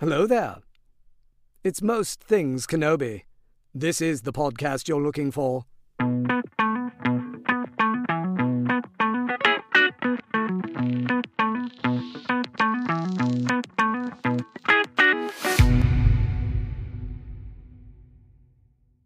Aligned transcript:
Hello 0.00 0.28
there. 0.28 0.58
It's 1.64 1.82
Most 1.82 2.22
Things 2.22 2.68
Kenobi. 2.68 3.22
This 3.74 4.00
is 4.00 4.22
the 4.22 4.32
podcast 4.32 4.86
you're 4.86 5.02
looking 5.02 5.32
for. 5.32 5.64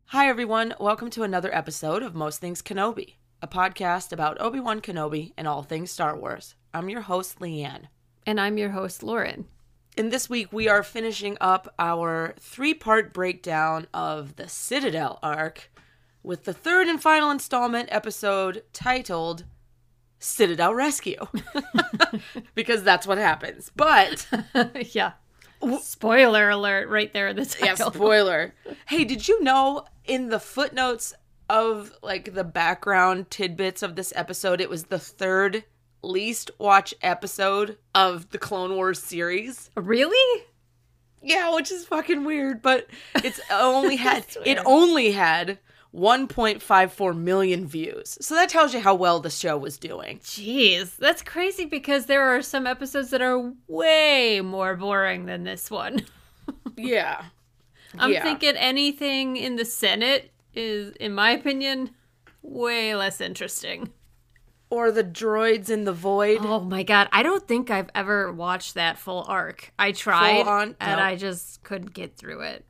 Hi, 0.08 0.28
everyone. 0.28 0.74
Welcome 0.78 1.08
to 1.08 1.22
another 1.22 1.54
episode 1.54 2.02
of 2.02 2.14
Most 2.14 2.38
Things 2.38 2.60
Kenobi, 2.60 3.14
a 3.40 3.48
podcast 3.48 4.12
about 4.12 4.38
Obi 4.42 4.60
Wan 4.60 4.82
Kenobi 4.82 5.32
and 5.38 5.48
all 5.48 5.62
things 5.62 5.90
Star 5.90 6.14
Wars. 6.14 6.54
I'm 6.74 6.90
your 6.90 7.00
host, 7.00 7.38
Leanne. 7.38 7.86
And 8.26 8.38
I'm 8.38 8.58
your 8.58 8.72
host, 8.72 9.02
Lauren. 9.02 9.46
And 9.96 10.10
this 10.10 10.30
week 10.30 10.52
we 10.52 10.68
are 10.68 10.82
finishing 10.82 11.36
up 11.40 11.74
our 11.78 12.34
three 12.40 12.72
part 12.72 13.12
breakdown 13.12 13.86
of 13.92 14.36
the 14.36 14.48
Citadel 14.48 15.18
arc 15.22 15.70
with 16.22 16.44
the 16.44 16.54
third 16.54 16.86
and 16.86 17.00
final 17.00 17.30
installment 17.30 17.90
episode 17.92 18.62
titled 18.72 19.44
Citadel 20.18 20.72
Rescue. 20.72 21.26
because 22.54 22.82
that's 22.82 23.06
what 23.06 23.18
happens. 23.18 23.70
But, 23.76 24.26
yeah. 24.94 25.12
Spoiler 25.80 26.48
alert 26.48 26.88
right 26.88 27.12
there 27.12 27.28
in 27.28 27.36
the 27.36 27.56
yeah, 27.60 27.74
title. 27.74 27.92
spoiler. 27.92 28.54
Hey, 28.86 29.04
did 29.04 29.28
you 29.28 29.42
know 29.42 29.84
in 30.04 30.28
the 30.28 30.40
footnotes 30.40 31.14
of 31.48 31.92
like 32.02 32.34
the 32.34 32.44
background 32.44 33.30
tidbits 33.30 33.82
of 33.82 33.94
this 33.94 34.12
episode, 34.16 34.60
it 34.60 34.70
was 34.70 34.84
the 34.84 34.98
third 34.98 35.64
least 36.02 36.50
watched 36.58 36.94
episode 37.02 37.78
of 37.94 38.30
the 38.30 38.38
Clone 38.38 38.74
Wars 38.76 39.02
series? 39.02 39.70
Really? 39.76 40.44
Yeah, 41.22 41.54
which 41.54 41.70
is 41.70 41.84
fucking 41.84 42.24
weird, 42.24 42.62
but 42.62 42.88
it's 43.16 43.40
only 43.50 43.96
had 44.08 44.26
it 44.44 44.58
only 44.66 45.12
had 45.12 45.58
1.54 45.94 47.16
million 47.16 47.66
views. 47.66 48.16
So 48.20 48.34
that 48.34 48.48
tells 48.48 48.72
you 48.74 48.80
how 48.80 48.94
well 48.94 49.20
the 49.20 49.30
show 49.30 49.56
was 49.56 49.78
doing. 49.78 50.18
Jeez, 50.20 50.96
that's 50.96 51.22
crazy 51.22 51.64
because 51.66 52.06
there 52.06 52.22
are 52.34 52.42
some 52.42 52.66
episodes 52.66 53.10
that 53.10 53.22
are 53.22 53.52
way 53.68 54.40
more 54.42 54.74
boring 54.76 55.26
than 55.26 55.44
this 55.44 55.70
one. 55.70 56.06
Yeah. 56.76 57.26
I'm 57.98 58.10
Yeah. 58.10 58.22
thinking 58.22 58.56
anything 58.56 59.36
in 59.36 59.56
the 59.56 59.64
Senate 59.64 60.32
is, 60.54 60.92
in 60.96 61.14
my 61.14 61.30
opinion, 61.30 61.90
way 62.42 62.94
less 62.96 63.20
interesting. 63.20 63.92
Or 64.72 64.90
the 64.90 65.04
droids 65.04 65.68
in 65.68 65.84
the 65.84 65.92
void. 65.92 66.38
Oh 66.40 66.60
my 66.60 66.82
god, 66.82 67.08
I 67.12 67.22
don't 67.22 67.46
think 67.46 67.70
I've 67.70 67.90
ever 67.94 68.32
watched 68.32 68.72
that 68.74 68.98
full 68.98 69.22
arc. 69.28 69.70
I 69.78 69.92
tried 69.92 70.46
on? 70.46 70.76
and 70.80 70.98
No. 70.98 71.04
I 71.04 71.14
just 71.14 71.62
couldn't 71.62 71.92
get 71.92 72.16
through 72.16 72.40
it. 72.40 72.64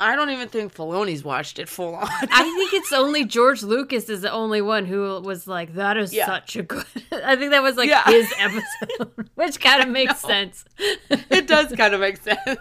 I 0.00 0.16
don't 0.16 0.30
even 0.30 0.48
think 0.48 0.74
Filoni's 0.74 1.22
watched 1.22 1.60
it 1.60 1.68
full 1.68 1.94
on. 1.94 2.08
I 2.10 2.42
think 2.42 2.72
it's 2.74 2.92
only 2.92 3.24
George 3.24 3.62
Lucas 3.62 4.08
is 4.08 4.22
the 4.22 4.30
only 4.32 4.60
one 4.60 4.86
who 4.86 5.20
was 5.20 5.46
like, 5.46 5.74
"That 5.74 5.96
is 5.96 6.12
Yeah. 6.12 6.26
such 6.26 6.56
a 6.56 6.64
good." 6.64 6.84
I 7.12 7.36
think 7.36 7.52
that 7.52 7.62
was 7.62 7.76
like 7.76 7.88
Yeah. 7.90 8.02
his 8.04 8.30
episode, 8.38 9.30
which 9.36 9.60
kind 9.60 9.82
of 9.82 9.88
makes 9.88 10.18
sense. 10.18 10.64
it 11.08 11.46
does 11.46 11.72
kind 11.76 11.94
of 11.94 12.00
make 12.00 12.16
sense. 12.18 12.58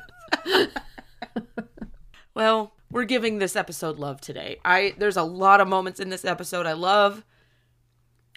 well, 2.33 2.73
we're 2.91 3.05
giving 3.05 3.39
this 3.39 3.55
episode 3.55 3.97
love 3.99 4.21
today. 4.21 4.57
I 4.63 4.93
there's 4.97 5.17
a 5.17 5.23
lot 5.23 5.59
of 5.59 5.67
moments 5.67 5.99
in 5.99 6.09
this 6.09 6.23
episode 6.23 6.65
I 6.65 6.73
love. 6.73 7.25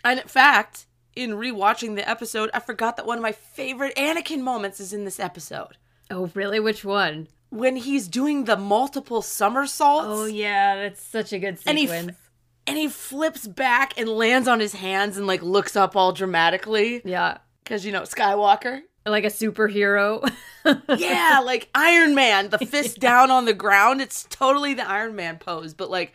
And 0.05 0.21
in 0.21 0.29
fact, 0.29 0.87
in 1.17 1.31
rewatching 1.33 1.97
the 1.97 2.09
episode, 2.09 2.51
I 2.55 2.61
forgot 2.61 2.97
that 2.97 3.07
one 3.07 3.19
of 3.19 3.23
my 3.23 3.33
favorite 3.33 3.95
Anakin 3.97 4.41
moments 4.43 4.79
is 4.81 4.93
in 4.93 5.05
this 5.05 5.19
episode. 5.21 5.77
Oh, 6.11 6.31
really? 6.35 6.61
Which 6.61 6.85
one? 6.85 7.29
When 7.51 7.77
he's 7.77 8.09
doing 8.09 8.45
the 8.45 8.57
multiple 8.57 9.23
somersaults 9.23 10.07
Oh 10.09 10.27
yeah, 10.27 10.77
that's 10.77 11.03
such 11.03 11.33
a 11.33 11.39
good 11.39 11.59
And 11.67 11.79
he 11.79 11.85
f- 11.89 11.91
sequence. 11.91 12.19
and 12.67 12.77
he 12.77 12.89
flips 12.89 13.47
back 13.47 13.95
and 13.99 14.09
lands 14.09 14.47
on 14.49 14.61
his 14.61 14.75
hands 14.75 15.17
and 15.17 15.27
like 15.27 15.43
looks 15.43 15.75
up 15.75 15.97
all 15.97 16.13
dramatically 16.13 17.01
yeah, 17.05 17.39
cuz 17.65 17.85
you 17.87 17.93
know, 17.93 18.03
Skywalker. 18.03 18.83
like 19.07 19.25
a 19.25 19.29
superhero. 19.29 20.31
yeah, 20.99 21.41
like 21.43 21.71
Iron 21.75 22.15
Man, 22.15 22.51
the 22.51 22.59
fist 22.59 22.99
down 23.01 23.31
on 23.31 23.47
the 23.47 23.55
ground. 23.55 24.03
It's 24.03 24.27
totally 24.29 24.75
the 24.75 24.87
Iron 24.87 25.17
Man 25.17 25.39
pose, 25.39 25.73
but 25.73 25.91
like 25.91 26.13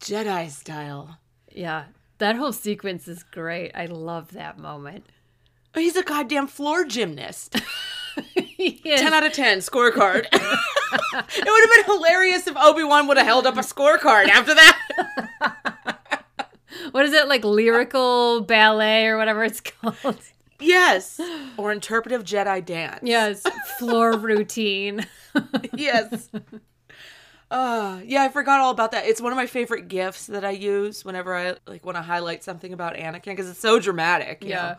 Jedi 0.00 0.48
style. 0.50 1.18
yeah, 1.52 1.84
that 2.18 2.36
whole 2.36 2.52
sequence 2.52 3.08
is 3.08 3.22
great. 3.22 3.72
I 3.74 3.86
love 3.86 4.32
that 4.32 4.58
moment. 4.58 5.06
Oh, 5.74 5.80
he's 5.80 5.96
a 5.96 6.02
goddamn 6.02 6.46
floor 6.46 6.84
gymnast. 6.84 7.60
He 8.34 8.80
is- 8.84 9.00
10 9.00 9.14
out 9.14 9.24
of 9.24 9.32
10 9.32 9.58
scorecard. 9.58 10.26
it 10.32 10.32
would 10.32 10.40
have 10.42 11.86
been 11.86 11.94
hilarious 11.94 12.48
if 12.48 12.56
Obi-Wan 12.56 13.06
would 13.06 13.16
have 13.16 13.26
held 13.26 13.46
up 13.46 13.56
a 13.56 13.60
scorecard 13.60 14.26
after 14.28 14.52
that. 14.56 16.24
what 16.90 17.04
is 17.06 17.12
it 17.12 17.28
like 17.28 17.44
lyrical 17.44 18.40
ballet 18.40 19.06
or 19.06 19.16
whatever 19.16 19.44
it's 19.44 19.60
called? 19.60 20.18
yes. 20.58 21.20
Or 21.56 21.70
interpretive 21.70 22.24
Jedi 22.24 22.64
dance. 22.64 22.98
yes, 23.04 23.44
floor 23.78 24.16
routine. 24.18 25.06
yes. 25.72 26.28
Uh, 27.50 28.00
yeah, 28.04 28.24
I 28.24 28.28
forgot 28.28 28.60
all 28.60 28.70
about 28.70 28.92
that. 28.92 29.06
It's 29.06 29.20
one 29.20 29.32
of 29.32 29.36
my 29.36 29.46
favorite 29.46 29.88
gifs 29.88 30.26
that 30.26 30.44
I 30.44 30.50
use 30.50 31.04
whenever 31.04 31.34
I 31.34 31.56
like 31.66 31.84
want 31.84 31.96
to 31.96 32.02
highlight 32.02 32.44
something 32.44 32.72
about 32.72 32.94
Anakin 32.94 33.24
because 33.24 33.48
it's 33.48 33.60
so 33.60 33.78
dramatic. 33.78 34.44
you 34.44 34.50
know? 34.50 34.76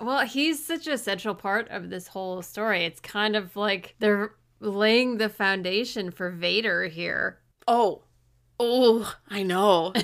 Well, 0.00 0.26
he's 0.26 0.64
such 0.64 0.86
a 0.86 0.98
central 0.98 1.34
part 1.34 1.68
of 1.68 1.90
this 1.90 2.08
whole 2.08 2.42
story. 2.42 2.84
It's 2.84 3.00
kind 3.00 3.36
of 3.36 3.56
like 3.56 3.94
they're 3.98 4.34
laying 4.60 5.18
the 5.18 5.28
foundation 5.28 6.10
for 6.10 6.30
Vader 6.30 6.84
here. 6.86 7.38
Oh, 7.68 8.02
oh, 8.60 9.14
I 9.28 9.42
know. 9.42 9.92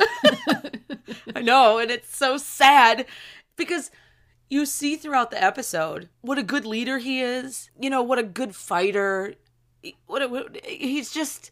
I 1.36 1.42
know, 1.42 1.78
and 1.78 1.90
it's 1.90 2.14
so 2.16 2.36
sad 2.36 3.06
because 3.56 3.90
you 4.48 4.66
see 4.66 4.96
throughout 4.96 5.30
the 5.30 5.42
episode 5.42 6.08
what 6.20 6.38
a 6.38 6.42
good 6.42 6.64
leader 6.64 6.98
he 6.98 7.20
is. 7.20 7.70
You 7.78 7.90
know 7.90 8.02
what 8.02 8.18
a 8.18 8.22
good 8.22 8.54
fighter. 8.54 9.34
What, 10.06 10.22
a, 10.22 10.28
what 10.28 10.64
he's 10.64 11.10
just. 11.10 11.50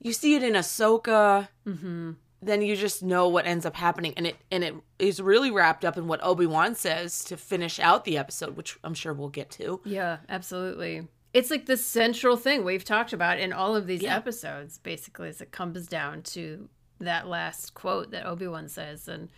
You 0.00 0.12
see 0.12 0.34
it 0.34 0.42
in 0.42 0.54
Ahsoka. 0.54 1.48
Mm-hmm. 1.66 2.12
Then 2.40 2.62
you 2.62 2.76
just 2.76 3.02
know 3.02 3.26
what 3.28 3.46
ends 3.46 3.66
up 3.66 3.74
happening, 3.74 4.14
and 4.16 4.24
it 4.24 4.36
and 4.52 4.62
it 4.62 4.74
is 5.00 5.20
really 5.20 5.50
wrapped 5.50 5.84
up 5.84 5.96
in 5.96 6.06
what 6.06 6.22
Obi 6.22 6.46
Wan 6.46 6.76
says 6.76 7.24
to 7.24 7.36
finish 7.36 7.80
out 7.80 8.04
the 8.04 8.16
episode, 8.16 8.56
which 8.56 8.78
I'm 8.84 8.94
sure 8.94 9.12
we'll 9.12 9.28
get 9.28 9.50
to. 9.52 9.80
Yeah, 9.84 10.18
absolutely. 10.28 11.08
It's 11.34 11.50
like 11.50 11.66
the 11.66 11.76
central 11.76 12.36
thing 12.36 12.64
we've 12.64 12.84
talked 12.84 13.12
about 13.12 13.40
in 13.40 13.52
all 13.52 13.74
of 13.74 13.86
these 13.88 14.02
Yeah. 14.02 14.14
episodes, 14.16 14.78
basically, 14.78 15.28
as 15.30 15.40
it 15.40 15.50
comes 15.50 15.88
down 15.88 16.22
to 16.22 16.68
that 17.00 17.26
last 17.26 17.74
quote 17.74 18.12
that 18.12 18.24
Obi 18.24 18.46
Wan 18.46 18.68
says, 18.68 19.08
and 19.08 19.30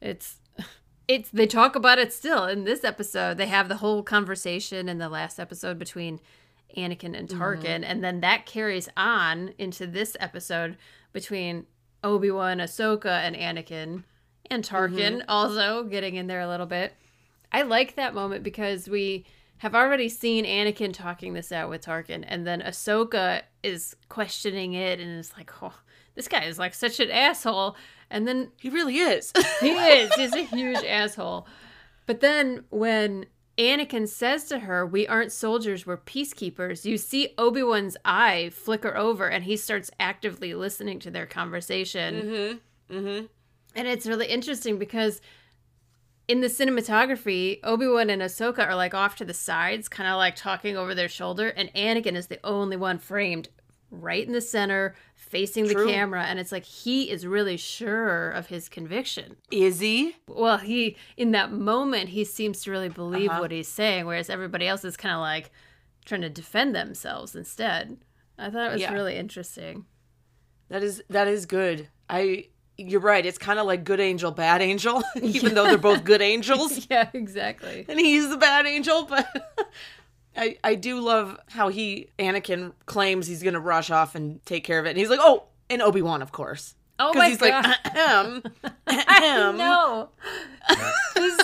it's 0.00 0.38
it's 1.06 1.30
they 1.30 1.46
talk 1.46 1.76
about 1.76 1.98
it 2.00 2.12
still 2.12 2.44
in 2.44 2.64
this 2.64 2.82
episode. 2.82 3.38
They 3.38 3.46
have 3.46 3.68
the 3.68 3.76
whole 3.76 4.02
conversation 4.02 4.88
in 4.88 4.98
the 4.98 5.08
last 5.08 5.38
episode 5.38 5.78
between 5.78 6.18
Anakin 6.76 7.16
and 7.18 7.28
mm-hmm. 7.28 7.40
Tarkin, 7.40 7.82
and 7.84 8.02
then 8.02 8.20
that 8.20 8.46
carries 8.46 8.88
on 8.96 9.52
into 9.58 9.86
this 9.86 10.16
episode 10.20 10.76
between 11.12 11.66
Obi 12.04 12.30
Wan, 12.30 12.58
Ahsoka, 12.58 13.06
and 13.06 13.34
Anakin, 13.34 14.04
and 14.50 14.64
Tarkin 14.64 15.18
mm-hmm. 15.18 15.30
also 15.30 15.84
getting 15.84 16.14
in 16.16 16.26
there 16.26 16.40
a 16.40 16.48
little 16.48 16.66
bit. 16.66 16.94
I 17.50 17.62
like 17.62 17.96
that 17.96 18.14
moment 18.14 18.42
because 18.42 18.88
we 18.88 19.24
have 19.58 19.74
already 19.74 20.08
seen 20.08 20.44
Anakin 20.44 20.92
talking 20.92 21.34
this 21.34 21.50
out 21.50 21.70
with 21.70 21.84
Tarkin, 21.84 22.24
and 22.26 22.46
then 22.46 22.60
Ahsoka 22.60 23.42
is 23.62 23.96
questioning 24.08 24.74
it 24.74 25.00
and 25.00 25.18
is 25.18 25.32
like, 25.36 25.50
"Oh, 25.62 25.74
this 26.14 26.28
guy 26.28 26.44
is 26.44 26.58
like 26.58 26.74
such 26.74 27.00
an 27.00 27.10
asshole." 27.10 27.76
And 28.10 28.26
then 28.26 28.52
He 28.58 28.70
really 28.70 28.98
is. 28.98 29.32
he 29.60 29.70
is, 29.70 30.12
he's 30.14 30.34
a 30.34 30.42
huge 30.56 30.82
asshole. 30.84 31.46
But 32.06 32.20
then 32.20 32.64
when 32.70 33.26
Anakin 33.58 34.08
says 34.08 34.44
to 34.44 34.60
her, 34.60 34.86
"We 34.86 35.06
aren't 35.06 35.32
soldiers, 35.32 35.86
we're 35.86 35.96
peacekeepers," 35.96 36.84
you 36.84 36.96
see 36.96 37.34
Obi 37.36 37.62
Wan's 37.62 37.96
eye 38.04 38.50
flicker 38.52 38.96
over, 38.96 39.28
and 39.28 39.44
he 39.44 39.56
starts 39.56 39.90
actively 39.98 40.54
listening 40.54 41.00
to 41.00 41.10
their 41.10 41.26
conversation. 41.26 42.14
mm-hmm. 42.14 42.96
Mm-hmm. 42.96 43.26
And 43.74 43.86
it's 43.86 44.06
really 44.06 44.26
interesting 44.26 44.78
because 44.78 45.20
in 46.26 46.40
the 46.40 46.48
cinematography, 46.48 47.58
Obi-Wan 47.64 48.10
and 48.10 48.20
Ahsoka 48.20 48.66
are 48.66 48.76
like 48.76 48.94
off 48.94 49.16
to 49.16 49.24
the 49.24 49.34
sides, 49.34 49.88
kind 49.88 50.08
of 50.08 50.16
like 50.16 50.36
talking 50.36 50.76
over 50.76 50.94
their 50.94 51.08
shoulder, 51.08 51.48
and 51.48 51.72
Anakin 51.74 52.16
is 52.16 52.26
the 52.26 52.38
only 52.44 52.76
one 52.76 52.98
framed 52.98 53.48
right 53.90 54.26
in 54.26 54.34
the 54.34 54.40
center, 54.40 54.94
facing 55.28 55.66
the 55.66 55.74
camera, 55.86 56.24
and 56.24 56.38
it's 56.38 56.52
like 56.52 56.64
he 56.64 57.10
is 57.10 57.26
really 57.26 57.56
sure 57.56 58.30
of 58.30 58.46
his 58.46 58.68
conviction. 58.68 59.36
Is 59.50 59.80
he? 59.80 60.16
Well, 60.28 60.58
he 60.58 60.96
in 61.16 61.30
that 61.32 61.52
moment 61.52 62.08
he 62.10 62.24
seems 62.24 62.62
to 62.62 62.70
really 62.70 62.88
believe 62.88 63.30
Uh-huh. 63.30 63.40
what 63.40 63.50
he's 63.50 63.68
saying, 63.68 64.06
whereas 64.06 64.30
everybody 64.30 64.66
else 64.66 64.84
is 64.84 64.96
kind 64.96 65.14
of 65.14 65.20
like 65.20 65.50
trying 66.04 66.22
to 66.22 66.30
defend 66.30 66.74
themselves 66.74 67.34
instead. 67.34 67.98
I 68.38 68.50
thought 68.50 68.68
it 68.70 68.72
was 68.72 68.80
Yeah. 68.82 68.92
really 68.92 69.16
interesting. 69.16 69.84
That 70.68 70.82
is 70.82 71.02
that 71.10 71.28
is 71.28 71.46
good. 71.46 71.88
I 72.08 72.46
you're 72.80 73.00
right. 73.00 73.26
It's 73.26 73.38
kind 73.38 73.58
of 73.58 73.66
like 73.66 73.82
good 73.82 73.98
angel, 73.98 74.30
bad 74.30 74.62
angel, 74.62 75.02
even 75.22 75.54
though 75.54 75.64
they're 75.64 75.78
both 75.78 76.04
good 76.12 76.22
angels, 76.22 76.86
yeah, 76.88 77.08
exactly. 77.12 77.84
and 77.88 77.98
he's 77.98 78.28
the 78.28 78.36
bad 78.36 78.66
angel. 78.66 79.04
But 79.04 79.26
I 80.38 80.56
I 80.64 80.74
do 80.76 81.00
love 81.00 81.38
how 81.48 81.68
he 81.68 82.08
Anakin 82.18 82.72
claims 82.86 83.26
he's 83.26 83.42
gonna 83.42 83.60
rush 83.60 83.90
off 83.90 84.14
and 84.14 84.44
take 84.46 84.64
care 84.64 84.78
of 84.78 84.86
it, 84.86 84.90
and 84.90 84.98
he's 84.98 85.10
like, 85.10 85.20
oh, 85.22 85.44
and 85.68 85.82
Obi 85.82 86.00
Wan, 86.02 86.22
of 86.22 86.32
course. 86.32 86.74
Oh 87.00 87.12
my 87.14 87.28
he's 87.28 87.38
god! 87.38 87.64
like, 87.64 87.76
ahem, 87.94 88.42
I 88.86 89.04
ahem. 89.22 89.56
know. 89.56 90.08
this 91.14 91.40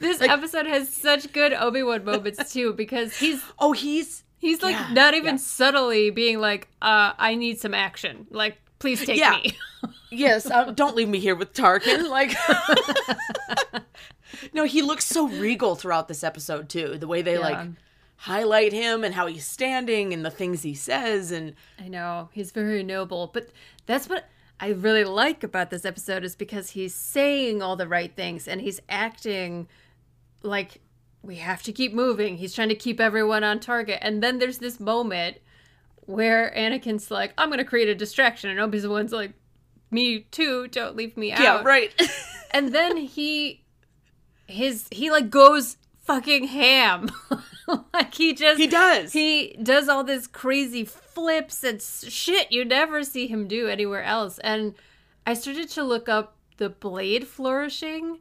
this 0.00 0.20
episode 0.20 0.66
has 0.66 0.88
such 0.88 1.32
good 1.32 1.52
Obi 1.52 1.82
Wan 1.82 2.04
moments 2.04 2.52
too 2.52 2.72
because 2.72 3.16
he's 3.16 3.40
Oh, 3.58 3.72
he's 3.72 4.24
he's 4.38 4.62
like 4.62 4.74
Yeah, 4.74 4.92
not 4.92 5.14
even 5.14 5.34
yeah. 5.34 5.40
subtly 5.40 6.10
being 6.10 6.40
like, 6.40 6.68
uh, 6.82 7.12
"I 7.18 7.34
need 7.36 7.60
some 7.60 7.72
action." 7.74 8.26
Like, 8.30 8.58
please 8.80 9.04
take 9.04 9.18
Yeah. 9.18 9.32
me. 9.42 9.52
yes. 10.10 10.50
Um, 10.50 10.74
don't 10.74 10.96
leave 10.96 11.08
me 11.08 11.20
here 11.20 11.36
with 11.36 11.52
Tarkin. 11.52 12.08
Like, 12.10 12.34
no, 14.52 14.64
he 14.64 14.82
looks 14.82 15.04
so 15.04 15.28
regal 15.28 15.76
throughout 15.76 16.08
this 16.08 16.24
episode 16.24 16.68
too. 16.68 16.98
The 16.98 17.06
way 17.06 17.22
they 17.22 17.34
Yeah. 17.34 17.38
like 17.40 17.68
highlight 18.16 18.72
him 18.72 19.04
and 19.04 19.14
how 19.14 19.26
he's 19.26 19.46
standing 19.46 20.12
and 20.12 20.24
the 20.24 20.30
things 20.30 20.62
he 20.62 20.74
says 20.74 21.30
and 21.30 21.54
I 21.78 21.88
know 21.88 22.30
he's 22.32 22.50
very 22.50 22.82
noble, 22.82 23.30
but 23.32 23.50
that's 23.86 24.08
what 24.08 24.28
I 24.58 24.68
really 24.68 25.04
like 25.04 25.44
about 25.44 25.70
this 25.70 25.84
episode 25.84 26.24
is 26.24 26.34
because 26.34 26.70
he's 26.70 26.94
saying 26.94 27.62
all 27.62 27.76
the 27.76 27.88
right 27.88 28.14
things 28.14 28.48
and 28.48 28.60
he's 28.60 28.80
acting 28.88 29.68
like 30.42 30.80
we 31.26 31.36
have 31.36 31.62
to 31.64 31.72
keep 31.72 31.92
moving. 31.92 32.36
He's 32.36 32.54
trying 32.54 32.68
to 32.68 32.74
keep 32.74 33.00
everyone 33.00 33.44
on 33.44 33.60
target, 33.60 33.98
and 34.00 34.22
then 34.22 34.38
there's 34.38 34.58
this 34.58 34.78
moment 34.78 35.38
where 36.06 36.52
Anakin's 36.56 37.10
like, 37.10 37.34
"I'm 37.36 37.48
going 37.48 37.58
to 37.58 37.64
create 37.64 37.88
a 37.88 37.94
distraction," 37.94 38.48
and 38.48 38.60
Obi 38.60 38.86
Wan's 38.86 39.12
like, 39.12 39.32
"Me 39.90 40.20
too. 40.20 40.68
Don't 40.68 40.96
leave 40.96 41.16
me 41.16 41.32
out." 41.32 41.40
yeah, 41.40 41.62
right. 41.62 41.92
and 42.52 42.72
then 42.72 42.96
he 42.96 43.64
his 44.46 44.86
he 44.92 45.10
like 45.10 45.28
goes 45.28 45.76
fucking 46.06 46.44
ham 46.44 47.10
like 47.92 48.14
he 48.14 48.32
just 48.34 48.58
He 48.60 48.66
does. 48.66 49.12
he 49.12 49.56
does 49.62 49.88
all 49.88 50.04
this 50.04 50.26
crazy 50.26 50.84
flips 50.84 51.64
and 51.64 51.80
shit 51.82 52.50
you 52.52 52.64
never 52.64 53.02
see 53.02 53.26
him 53.26 53.48
do 53.48 53.68
anywhere 53.68 54.02
else 54.04 54.38
and 54.38 54.74
i 55.26 55.34
started 55.34 55.68
to 55.70 55.82
look 55.82 56.08
up 56.08 56.36
the 56.58 56.68
blade 56.70 57.26
flourishing 57.26 58.20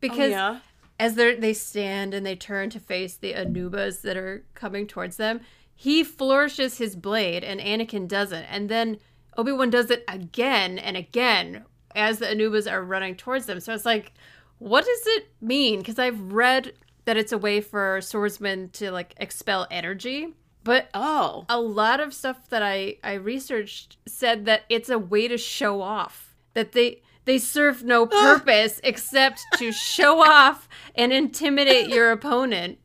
because 0.00 0.28
Oh, 0.28 0.30
yeah. 0.30 0.58
as 0.98 1.14
they 1.14 1.34
they 1.36 1.52
stand 1.52 2.14
and 2.14 2.24
they 2.24 2.34
turn 2.36 2.70
to 2.70 2.80
face 2.80 3.16
the 3.16 3.32
Anoobas 3.34 4.00
that 4.02 4.16
are 4.16 4.44
coming 4.54 4.86
towards 4.86 5.16
them, 5.18 5.40
he 5.74 6.02
flourishes 6.02 6.78
his 6.78 6.96
blade 6.96 7.44
and 7.44 7.60
Anakin 7.60 8.08
doesn't. 8.08 8.44
And 8.44 8.68
then 8.68 8.98
Obi-Wan 9.36 9.70
does 9.70 9.90
it 9.90 10.04
again 10.08 10.78
and 10.78 10.96
again 10.96 11.64
as 11.94 12.18
the 12.18 12.26
Anoobas 12.26 12.70
are 12.70 12.82
running 12.82 13.14
towards 13.14 13.46
them. 13.46 13.60
So 13.60 13.72
it's 13.74 13.84
like, 13.84 14.12
what 14.58 14.84
does 14.84 15.02
it 15.16 15.28
mean? 15.40 15.78
Because 15.80 15.98
I've 15.98 16.32
read 16.32 16.72
that 17.10 17.16
it's 17.16 17.32
a 17.32 17.38
way 17.38 17.60
for 17.60 18.00
swordsmen 18.00 18.68
to 18.68 18.88
like 18.92 19.14
expel 19.16 19.66
energy. 19.68 20.28
But 20.62 20.88
Oh. 20.94 21.44
a 21.48 21.60
lot 21.60 21.98
of 21.98 22.14
stuff 22.14 22.48
that 22.50 22.62
I 22.62 22.98
I 23.02 23.14
researched 23.14 23.96
said 24.06 24.44
that 24.44 24.62
it's 24.68 24.88
a 24.88 24.96
way 24.96 25.26
to 25.26 25.36
show 25.36 25.82
off 25.82 26.36
that 26.54 26.70
they 26.70 27.02
they 27.24 27.38
serve 27.38 27.82
no 27.82 28.04
ah. 28.04 28.06
purpose 28.38 28.80
except 28.84 29.40
to 29.56 29.72
show 29.72 30.20
off 30.24 30.68
and 30.94 31.12
intimidate 31.12 31.88
your 31.88 32.12
opponent 32.12 32.78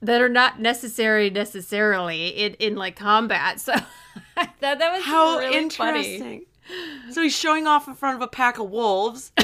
that 0.00 0.22
are 0.22 0.30
not 0.30 0.58
necessary 0.58 1.28
necessarily 1.28 2.28
in 2.28 2.54
in 2.54 2.76
like 2.76 2.96
combat. 2.96 3.60
So 3.60 3.74
I 4.38 4.46
thought 4.46 4.78
that 4.78 4.90
was 4.96 5.04
How 5.04 5.36
really 5.38 5.68
funny. 5.68 6.14
interesting. 6.14 6.46
So 7.10 7.20
he's 7.20 7.36
showing 7.36 7.66
off 7.66 7.88
in 7.88 7.94
front 7.94 8.16
of 8.16 8.22
a 8.22 8.28
pack 8.28 8.58
of 8.58 8.70
wolves. 8.70 9.32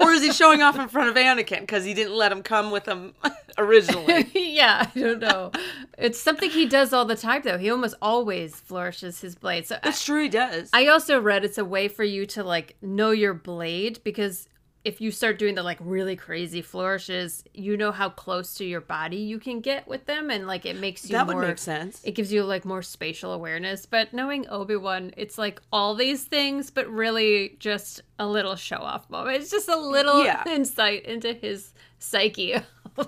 or 0.00 0.12
is 0.12 0.22
he 0.22 0.32
showing 0.32 0.62
off 0.62 0.78
in 0.78 0.88
front 0.88 1.08
of 1.08 1.16
Anakin 1.16 1.60
because 1.60 1.84
he 1.84 1.94
didn't 1.94 2.14
let 2.14 2.32
him 2.32 2.42
come 2.42 2.70
with 2.70 2.86
him 2.86 3.14
originally? 3.58 4.30
yeah, 4.34 4.90
I 4.94 4.98
don't 4.98 5.20
know. 5.20 5.52
It's 5.98 6.18
something 6.18 6.50
he 6.50 6.66
does 6.66 6.92
all 6.92 7.04
the 7.04 7.16
time 7.16 7.42
though. 7.44 7.58
He 7.58 7.70
almost 7.70 7.94
always 8.00 8.56
flourishes 8.56 9.20
his 9.20 9.34
blade. 9.34 9.66
So 9.66 9.76
I, 9.76 9.80
That's 9.84 10.04
true, 10.04 10.22
he 10.22 10.28
does. 10.28 10.70
I 10.72 10.86
also 10.86 11.20
read 11.20 11.44
it's 11.44 11.58
a 11.58 11.64
way 11.64 11.88
for 11.88 12.04
you 12.04 12.26
to 12.26 12.42
like 12.44 12.76
know 12.82 13.10
your 13.10 13.34
blade 13.34 14.00
because 14.04 14.48
if 14.84 15.00
you 15.00 15.10
start 15.10 15.38
doing 15.38 15.54
the 15.54 15.62
like 15.62 15.76
really 15.80 16.16
crazy 16.16 16.62
flourishes, 16.62 17.44
you 17.52 17.76
know 17.76 17.92
how 17.92 18.08
close 18.08 18.54
to 18.54 18.64
your 18.64 18.80
body 18.80 19.18
you 19.18 19.38
can 19.38 19.60
get 19.60 19.86
with 19.86 20.06
them, 20.06 20.30
and 20.30 20.46
like 20.46 20.64
it 20.64 20.76
makes 20.78 21.04
you 21.04 21.12
that 21.12 21.26
would 21.26 21.36
make 21.36 21.58
sense. 21.58 22.00
It 22.04 22.12
gives 22.12 22.32
you 22.32 22.44
like 22.44 22.64
more 22.64 22.80
spatial 22.82 23.32
awareness. 23.32 23.84
But 23.86 24.12
knowing 24.14 24.48
Obi 24.48 24.76
Wan, 24.76 25.12
it's 25.16 25.36
like 25.36 25.60
all 25.72 25.94
these 25.94 26.24
things, 26.24 26.70
but 26.70 26.88
really 26.88 27.56
just 27.58 28.02
a 28.18 28.26
little 28.26 28.56
show 28.56 28.76
off 28.78 29.08
moment. 29.10 29.36
It's 29.42 29.50
just 29.50 29.68
a 29.68 29.76
little 29.76 30.24
Yeah. 30.24 30.44
insight 30.48 31.04
into 31.04 31.32
his 31.34 31.74
psyche 31.98 32.52
a 32.54 32.64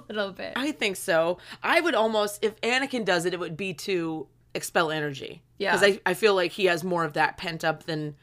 little 0.08 0.32
bit. 0.32 0.52
I 0.56 0.72
think 0.72 0.96
so. 0.96 1.38
I 1.62 1.80
would 1.80 1.94
almost, 1.94 2.44
if 2.44 2.60
Anakin 2.60 3.04
does 3.04 3.24
it, 3.24 3.32
it 3.32 3.40
would 3.40 3.56
be 3.56 3.72
to 3.74 4.26
expel 4.54 4.90
energy. 4.90 5.42
Yeah. 5.58 5.72
Because 5.76 5.96
I, 6.04 6.10
I 6.10 6.14
feel 6.14 6.34
like 6.34 6.52
he 6.52 6.66
has 6.66 6.84
more 6.84 7.04
of 7.04 7.14
that 7.14 7.38
pent 7.38 7.64
up 7.64 7.84
than 7.84 8.16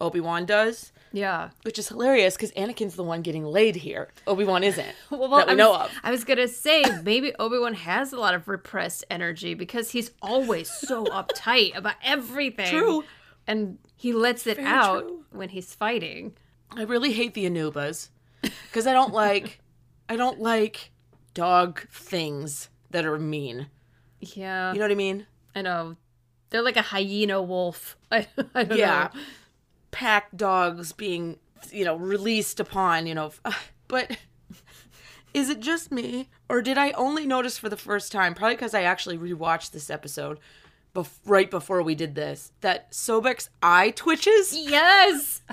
Obi 0.00 0.20
Wan 0.20 0.46
does, 0.46 0.92
yeah. 1.12 1.50
which 1.62 1.78
is 1.78 1.88
hilarious 1.88 2.34
because 2.34 2.52
Anakin's 2.52 2.94
the 2.96 3.02
one 3.04 3.22
getting 3.22 3.44
laid 3.44 3.76
here. 3.76 4.08
Obi 4.26 4.44
Wan 4.44 4.64
isn't. 4.64 4.88
Well, 5.10 5.28
that 5.28 5.46
we 5.46 5.52
I 5.52 5.56
know 5.56 5.70
was, 5.72 5.90
of. 5.90 5.96
I 6.02 6.10
was 6.10 6.24
gonna 6.24 6.48
say 6.48 6.82
maybe 7.04 7.34
Obi 7.38 7.58
Wan 7.58 7.74
has 7.74 8.12
a 8.12 8.18
lot 8.18 8.34
of 8.34 8.48
repressed 8.48 9.04
energy 9.10 9.54
because 9.54 9.90
he's 9.90 10.10
always 10.22 10.70
so 10.70 11.04
uptight 11.20 11.76
about 11.76 11.94
everything. 12.02 12.68
True. 12.70 13.04
and 13.46 13.78
he 13.96 14.12
lets 14.12 14.46
it 14.46 14.56
Very 14.56 14.68
out 14.68 15.02
true. 15.02 15.24
when 15.30 15.48
he's 15.50 15.74
fighting. 15.74 16.34
I 16.74 16.82
really 16.82 17.12
hate 17.12 17.34
the 17.34 17.44
Anoobas 17.48 18.08
because 18.40 18.86
I 18.86 18.92
don't 18.92 19.12
like, 19.12 19.60
I 20.08 20.16
don't 20.16 20.40
like 20.40 20.90
dog 21.34 21.86
things 21.90 22.68
that 22.90 23.04
are 23.06 23.18
mean. 23.18 23.66
Yeah, 24.20 24.72
You 24.72 24.78
know 24.78 24.84
what 24.84 24.92
I 24.92 24.96
mean? 24.96 25.26
I 25.54 25.62
know. 25.62 25.96
They're 26.50 26.62
like 26.62 26.76
a 26.76 26.82
hyena 26.82 27.40
wolf. 27.42 27.96
I, 28.10 28.26
I 28.54 28.62
Yeah. 28.62 29.10
know. 29.14 29.20
Pack 29.92 30.36
dogs 30.36 30.92
being, 30.92 31.38
you 31.70 31.84
know, 31.84 31.94
released 31.94 32.58
upon, 32.58 33.06
you 33.06 33.14
know, 33.14 33.30
but 33.88 34.16
is 35.32 35.48
it 35.48 35.60
just 35.60 35.92
me 35.92 36.28
or 36.48 36.60
did 36.60 36.76
I 36.76 36.90
only 36.92 37.26
notice 37.26 37.56
for 37.58 37.68
the 37.68 37.76
first 37.76 38.10
time, 38.10 38.34
probably 38.34 38.56
because 38.56 38.74
I 38.74 38.82
actually 38.82 39.16
rewatched 39.18 39.70
this 39.70 39.88
episode 39.90 40.38
bef- 40.94 41.18
right 41.24 41.50
before 41.50 41.82
we 41.82 41.94
did 41.94 42.14
this, 42.14 42.52
that 42.60 42.90
Sobeck's 42.90 43.48
eye 43.62 43.90
twitches? 43.90 44.52
Yes, 44.56 45.42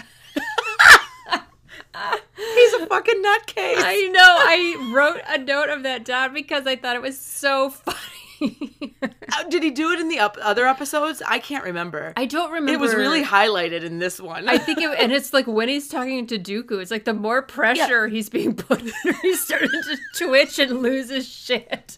He's 2.35 2.73
a 2.73 2.85
fucking 2.87 3.21
nutcase. 3.23 3.75
I 3.77 4.09
know. 4.13 4.21
I 4.21 4.91
wrote 4.93 5.21
a 5.27 5.37
note 5.37 5.69
of 5.69 5.83
that 5.83 6.05
down 6.05 6.33
because 6.33 6.65
I 6.65 6.75
thought 6.75 6.95
it 6.95 7.01
was 7.01 7.19
so 7.19 7.69
funny. 7.69 7.97
Uh, 8.41 9.43
Did 9.49 9.63
he 9.63 9.71
do 9.71 9.91
it 9.91 9.99
in 9.99 10.09
the 10.09 10.19
up- 10.19 10.37
other 10.41 10.65
episodes? 10.67 11.21
I 11.27 11.39
can't 11.39 11.63
remember. 11.63 12.13
I 12.17 12.25
don't 12.25 12.51
remember. 12.51 12.73
it 12.73 12.79
was 12.79 12.93
really 12.95 13.23
highlighted 13.23 13.83
in 13.83 13.99
this 13.99 14.19
one. 14.19 14.47
I 14.49 14.57
think 14.57 14.79
it, 14.81 14.89
and 14.99 15.11
it's 15.11 15.33
like 15.33 15.47
when 15.47 15.69
he's 15.69 15.87
talking 15.87 16.25
to 16.27 16.39
Dooku, 16.39 16.81
it's 16.81 16.91
like 16.91 17.05
the 17.05 17.13
more 17.13 17.41
pressure 17.41 18.07
he's 18.07 18.29
being 18.29 18.55
put 18.55 18.79
under, 18.81 19.17
he's 19.21 19.43
starting 19.43 19.69
to 19.69 19.97
twitch 20.15 20.59
and 20.59 20.81
lose 20.81 21.09
his 21.09 21.27
shit. 21.27 21.97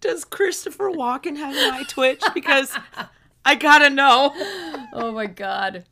Does 0.00 0.24
Christopher 0.24 0.90
Walken 0.90 1.36
have 1.36 1.54
an 1.54 1.74
eye 1.74 1.84
twitch? 1.88 2.22
Because 2.34 2.76
I 3.44 3.54
gotta 3.54 3.90
know. 3.90 4.34
Oh 4.92 5.12
my 5.12 5.26
god. 5.26 5.84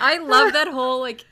I 0.00 0.16
love 0.18 0.54
that 0.54 0.68
whole 0.68 1.00
like 1.00 1.24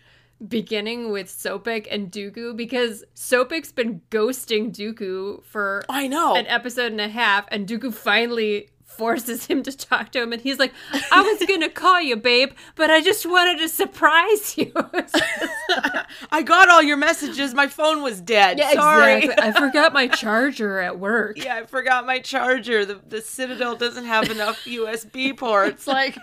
beginning 0.47 1.11
with 1.13 1.29
Sobeck 1.29 1.87
and 1.91 2.11
Dooku 2.11 2.57
because 2.57 3.05
Sobeck's 3.15 3.73
been 3.73 4.01
ghosting 4.11 4.71
Dooku 4.75 5.45
for 5.45 5.83
I 5.89 6.09
know. 6.09 6.35
an 6.37 6.47
episode 6.47 6.93
and 6.93 7.01
a 7.01 7.09
half, 7.09 7.47
and 7.51 7.67
Dooku 7.67 7.93
finally 7.95 8.71
forces 8.85 9.45
him 9.47 9.63
to 9.63 9.77
talk 9.77 10.11
to 10.13 10.23
him, 10.23 10.33
and 10.33 10.41
he's 10.41 10.59
like, 10.59 10.73
"I 11.13 11.21
was 11.21 11.47
gonna 11.49 11.69
call 11.69 12.01
you, 12.01 12.17
babe, 12.17 12.53
but 12.77 12.91
I 12.91 13.03
just 13.03 13.27
wanted 13.27 13.59
to 13.59 13.69
surprise 13.69 14.57
you." 14.57 14.73
I 16.33 16.43
got 16.43 16.69
all 16.71 16.83
your 16.83 16.97
messages. 16.97 17.53
My 17.53 17.67
phone 17.67 18.03
was 18.03 18.21
dead. 18.21 18.59
Sorry. 18.75 19.25
exactly. 19.25 19.49
I 19.49 19.53
forgot 19.59 19.93
my 19.93 20.07
charger 20.09 20.79
at 20.81 20.99
work. 20.99 21.37
Yeah, 21.43 21.57
I 21.57 21.67
forgot 21.67 22.07
my 22.07 22.21
charger. 22.21 22.85
The 22.87 23.01
the 23.07 23.21
Citadel 23.21 23.77
doesn't 23.77 24.05
have 24.05 24.31
enough 24.31 24.65
USB 24.65 25.37
ports. 25.37 25.87
Like 25.87 26.17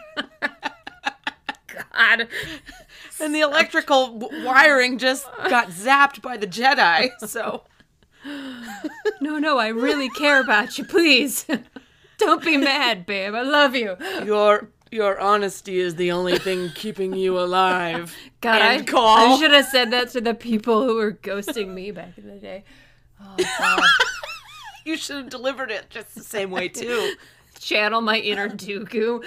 God. 1.67 2.27
and 3.21 3.33
the 3.33 3.41
electrical 3.41 4.17
w- 4.19 4.45
wiring 4.45 4.97
just 4.97 5.25
got 5.49 5.69
zapped 5.69 6.21
by 6.21 6.37
the 6.37 6.47
Jedi. 6.47 7.09
So 7.27 7.63
No, 9.21 9.37
no, 9.37 9.57
I 9.57 9.67
really 9.69 10.09
care 10.09 10.39
about 10.41 10.77
you. 10.77 10.85
Please. 10.85 11.45
Don't 12.17 12.43
be 12.43 12.57
mad, 12.57 13.05
babe. 13.05 13.33
I 13.33 13.41
love 13.41 13.75
you. 13.75 13.97
your 14.23 14.69
your 14.91 15.19
honesty 15.19 15.79
is 15.79 15.95
the 15.95 16.11
only 16.11 16.37
thing 16.37 16.69
keeping 16.75 17.13
you 17.15 17.39
alive. 17.39 18.15
God, 18.41 18.61
I. 18.61 18.83
I 18.95 19.37
should 19.39 19.51
have 19.51 19.65
said 19.65 19.91
that 19.91 20.09
to 20.11 20.21
the 20.21 20.35
people 20.35 20.83
who 20.83 20.95
were 20.95 21.11
ghosting 21.13 21.73
me 21.73 21.89
back 21.91 22.17
in 22.17 22.27
the 22.27 22.35
day. 22.35 22.63
Oh, 23.19 23.35
God. 23.59 23.81
You 24.85 24.97
should 24.97 25.15
have 25.15 25.29
delivered 25.29 25.71
it 25.71 25.89
just 25.89 26.13
the 26.13 26.23
same 26.23 26.51
way 26.51 26.67
too. 26.67 27.13
Channel 27.57 28.01
my 28.01 28.17
inner 28.17 28.49
Dooku. 28.49 29.23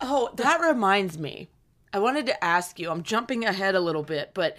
Oh, 0.00 0.30
that 0.36 0.60
reminds 0.60 1.18
me. 1.18 1.48
I 1.92 1.98
wanted 1.98 2.26
to 2.26 2.44
ask 2.44 2.78
you. 2.78 2.90
I'm 2.90 3.02
jumping 3.02 3.44
ahead 3.44 3.74
a 3.74 3.80
little 3.80 4.02
bit, 4.02 4.30
but 4.34 4.56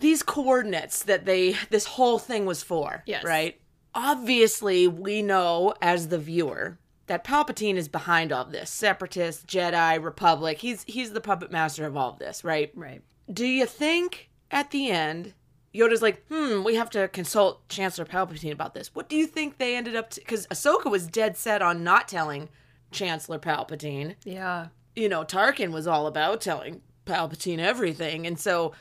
these 0.00 0.22
coordinates 0.22 1.02
that 1.04 1.24
they 1.24 1.56
this 1.70 1.84
whole 1.86 2.18
thing 2.18 2.46
was 2.46 2.62
for, 2.62 3.02
Yes. 3.06 3.24
right? 3.24 3.60
Obviously, 3.94 4.86
we 4.86 5.22
know 5.22 5.74
as 5.82 6.08
the 6.08 6.18
viewer 6.18 6.78
that 7.06 7.24
Palpatine 7.24 7.76
is 7.76 7.88
behind 7.88 8.32
all 8.32 8.44
of 8.44 8.52
this. 8.52 8.70
Separatist, 8.70 9.46
Jedi, 9.46 10.02
Republic. 10.02 10.58
He's 10.58 10.84
he's 10.86 11.12
the 11.12 11.20
puppet 11.20 11.50
master 11.50 11.84
of 11.86 11.96
all 11.96 12.10
of 12.10 12.18
this, 12.18 12.44
right? 12.44 12.70
Right. 12.74 13.02
Do 13.32 13.44
you 13.46 13.66
think 13.66 14.30
at 14.50 14.70
the 14.70 14.90
end 14.90 15.34
Yoda's 15.74 16.00
like, 16.02 16.24
hmm, 16.28 16.64
we 16.64 16.76
have 16.76 16.88
to 16.90 17.08
consult 17.08 17.68
Chancellor 17.68 18.06
Palpatine 18.06 18.52
about 18.52 18.72
this. 18.72 18.94
What 18.94 19.08
do 19.08 19.16
you 19.16 19.26
think 19.26 19.58
they 19.58 19.76
ended 19.76 19.94
up 19.96 20.10
to? 20.10 20.20
Because 20.20 20.46
Ahsoka 20.46 20.90
was 20.90 21.06
dead 21.06 21.36
set 21.36 21.60
on 21.60 21.84
not 21.84 22.08
telling 22.08 22.48
Chancellor 22.90 23.38
Palpatine. 23.38 24.14
Yeah. 24.24 24.68
You 24.98 25.08
know, 25.08 25.24
Tarkin 25.24 25.70
was 25.70 25.86
all 25.86 26.08
about 26.08 26.40
telling 26.40 26.82
Palpatine 27.06 27.60
everything. 27.60 28.26
And 28.26 28.38
so, 28.38 28.72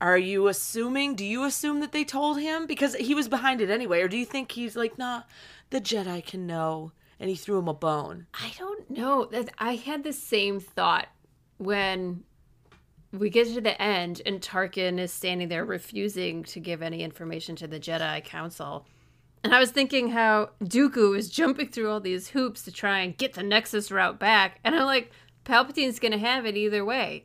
are 0.00 0.16
you 0.16 0.48
assuming, 0.48 1.14
do 1.14 1.24
you 1.26 1.44
assume 1.44 1.80
that 1.80 1.92
they 1.92 2.04
told 2.04 2.40
him? 2.40 2.66
Because 2.66 2.94
he 2.94 3.14
was 3.14 3.28
behind 3.28 3.60
it 3.60 3.68
anyway. 3.68 4.00
Or 4.00 4.08
do 4.08 4.16
you 4.16 4.24
think 4.24 4.50
he's 4.50 4.76
like, 4.76 4.96
nah, 4.96 5.22
the 5.70 5.80
Jedi 5.80 6.24
can 6.24 6.46
know? 6.46 6.92
And 7.20 7.28
he 7.28 7.36
threw 7.36 7.58
him 7.58 7.68
a 7.68 7.74
bone. 7.74 8.26
I 8.34 8.52
don't 8.58 8.90
know. 8.90 9.30
I 9.58 9.76
had 9.76 10.02
the 10.02 10.12
same 10.12 10.58
thought 10.58 11.08
when 11.58 12.24
we 13.12 13.28
get 13.28 13.46
to 13.48 13.60
the 13.60 13.80
end 13.80 14.22
and 14.24 14.40
Tarkin 14.40 14.98
is 14.98 15.12
standing 15.12 15.48
there 15.48 15.66
refusing 15.66 16.44
to 16.44 16.60
give 16.60 16.82
any 16.82 17.02
information 17.02 17.54
to 17.56 17.68
the 17.68 17.78
Jedi 17.78 18.24
Council. 18.24 18.86
And 19.44 19.54
I 19.54 19.60
was 19.60 19.70
thinking 19.70 20.10
how 20.10 20.50
Dooku 20.64 21.16
is 21.16 21.28
jumping 21.28 21.68
through 21.68 21.90
all 21.90 22.00
these 22.00 22.28
hoops 22.28 22.62
to 22.62 22.72
try 22.72 23.00
and 23.00 23.16
get 23.16 23.34
the 23.34 23.42
Nexus 23.42 23.90
route 23.90 24.18
back. 24.18 24.58
And 24.64 24.74
I'm 24.74 24.86
like, 24.86 25.10
Palpatine's 25.44 25.98
going 25.98 26.12
to 26.12 26.18
have 26.18 26.46
it 26.46 26.56
either 26.56 26.84
way. 26.84 27.24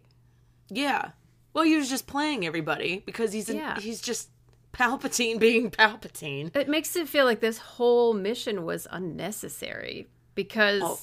Yeah. 0.69 1.12
Well, 1.53 1.63
he 1.65 1.75
was 1.75 1.89
just 1.89 2.07
playing 2.07 2.45
everybody 2.45 3.01
because 3.05 3.33
he's 3.33 3.50
an, 3.50 3.57
Yeah. 3.57 3.79
he's 3.79 4.01
just 4.01 4.29
Palpatine 4.74 5.39
being 5.39 5.71
Palpatine. 5.71 6.55
It 6.55 6.69
makes 6.69 6.95
it 6.95 7.07
feel 7.07 7.25
like 7.25 7.39
this 7.39 7.57
whole 7.57 8.13
mission 8.13 8.63
was 8.65 8.88
unnecessary 8.91 10.07
because, 10.36 10.81
Oh. 10.83 11.00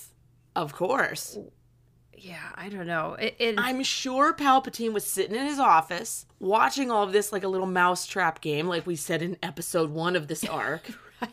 Of 0.57 0.73
course. 0.73 1.37
yeah, 2.17 2.51
I 2.55 2.69
don't 2.69 2.87
know. 2.87 3.15
It, 3.15 3.35
it 3.41 3.55
I'm 3.59 3.83
sure 3.83 4.33
Palpatine 4.33 4.93
was 4.93 5.05
sitting 5.05 5.35
in 5.35 5.47
his 5.47 5.59
office 5.59 6.27
watching 6.39 6.91
all 6.93 7.03
of 7.03 7.13
this 7.13 7.33
like 7.33 7.43
a 7.43 7.49
little 7.49 7.67
mousetrap 7.67 8.41
game, 8.41 8.69
like 8.69 8.87
we 8.87 8.95
said 8.95 9.21
in 9.23 9.37
episode 9.43 9.91
one 9.91 10.15
of 10.15 10.29
this 10.29 10.45
arc. 10.49 10.83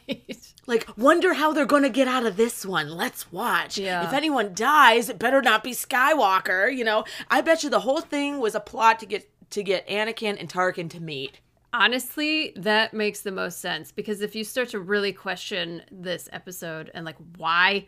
Right. 0.07 0.53
like, 0.67 0.87
wonder 0.97 1.33
how 1.33 1.53
they're 1.53 1.65
going 1.65 1.83
to 1.83 1.89
get 1.89 2.07
out 2.07 2.25
of 2.25 2.37
this 2.37 2.65
one. 2.65 2.89
Let's 2.89 3.31
watch. 3.31 3.77
Yeah. 3.77 4.05
If 4.07 4.13
anyone 4.13 4.53
dies, 4.53 5.09
it 5.09 5.19
better 5.19 5.41
not 5.41 5.63
be 5.63 5.71
Skywalker. 5.71 6.75
You 6.75 6.83
know, 6.83 7.03
I 7.29 7.41
bet 7.41 7.63
you 7.63 7.69
the 7.69 7.79
whole 7.81 8.01
thing 8.01 8.39
was 8.39 8.55
a 8.55 8.59
plot 8.59 8.99
to 8.99 9.05
get 9.05 9.29
to 9.51 9.63
get 9.63 9.87
Anakin 9.87 10.37
and 10.39 10.49
Tarkin 10.49 10.89
to 10.91 11.01
meet. 11.01 11.39
Honestly, 11.73 12.53
that 12.55 12.93
makes 12.93 13.21
the 13.21 13.31
most 13.31 13.59
sense 13.59 13.91
because 13.91 14.21
if 14.21 14.35
you 14.35 14.43
start 14.43 14.69
to 14.69 14.79
really 14.79 15.13
question 15.13 15.81
this 15.91 16.27
episode 16.31 16.91
and 16.93 17.05
like 17.05 17.15
why, 17.37 17.87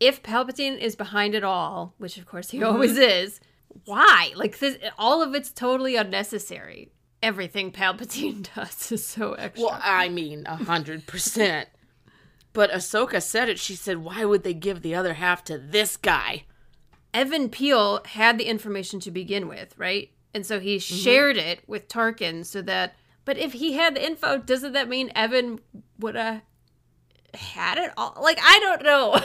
if 0.00 0.22
Palpatine 0.22 0.78
is 0.78 0.96
behind 0.96 1.34
it 1.34 1.44
all, 1.44 1.94
which 1.98 2.18
of 2.18 2.26
course 2.26 2.50
he 2.50 2.58
Mm-hmm. 2.58 2.66
always 2.66 2.96
is, 2.98 3.40
why? 3.86 4.32
Like 4.36 4.58
this, 4.58 4.76
all 4.98 5.22
of 5.22 5.34
it's 5.34 5.50
totally 5.50 5.96
unnecessary. 5.96 6.90
Everything 7.22 7.70
Palpatine 7.70 8.48
does 8.54 8.90
is 8.90 9.06
so 9.06 9.34
extra. 9.34 9.66
Well, 9.66 9.80
I 9.82 10.08
mean, 10.08 10.44
a 10.46 10.56
hundred 10.56 11.06
percent. 11.06 11.68
But 12.52 12.70
Ahsoka 12.70 13.22
said 13.22 13.48
it. 13.48 13.58
She 13.58 13.74
said, 13.74 13.98
"Why 13.98 14.24
would 14.24 14.42
they 14.42 14.54
give 14.54 14.82
the 14.82 14.94
other 14.94 15.14
half 15.14 15.44
to 15.44 15.58
this 15.58 15.96
guy?" 15.96 16.44
Even 17.14 17.48
Piell 17.48 18.04
had 18.06 18.38
the 18.38 18.44
information 18.44 18.98
to 19.00 19.10
begin 19.10 19.46
with, 19.46 19.74
right? 19.78 20.10
And 20.34 20.46
so 20.46 20.60
he 20.60 20.76
mm-hmm. 20.76 20.96
shared 20.96 21.36
it 21.36 21.60
with 21.66 21.88
Tarkin 21.88 22.44
so 22.44 22.62
that. 22.62 22.96
But 23.24 23.38
if 23.38 23.52
he 23.52 23.74
had 23.74 23.94
the 23.94 24.04
info, 24.04 24.38
doesn't 24.38 24.72
that 24.72 24.88
mean 24.88 25.12
Even 25.16 25.60
would 26.00 26.16
have 26.16 26.42
had 27.34 27.78
it 27.78 27.92
all? 27.96 28.18
Like 28.20 28.38
I 28.42 28.58
don't 28.60 28.82
know. 28.82 29.20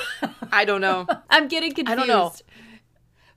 I 0.52 0.66
don't 0.66 0.82
know. 0.82 1.08
I'm 1.30 1.48
getting 1.48 1.74
confused. 1.74 2.00
I 2.00 2.06
don't 2.06 2.08
know. 2.08 2.34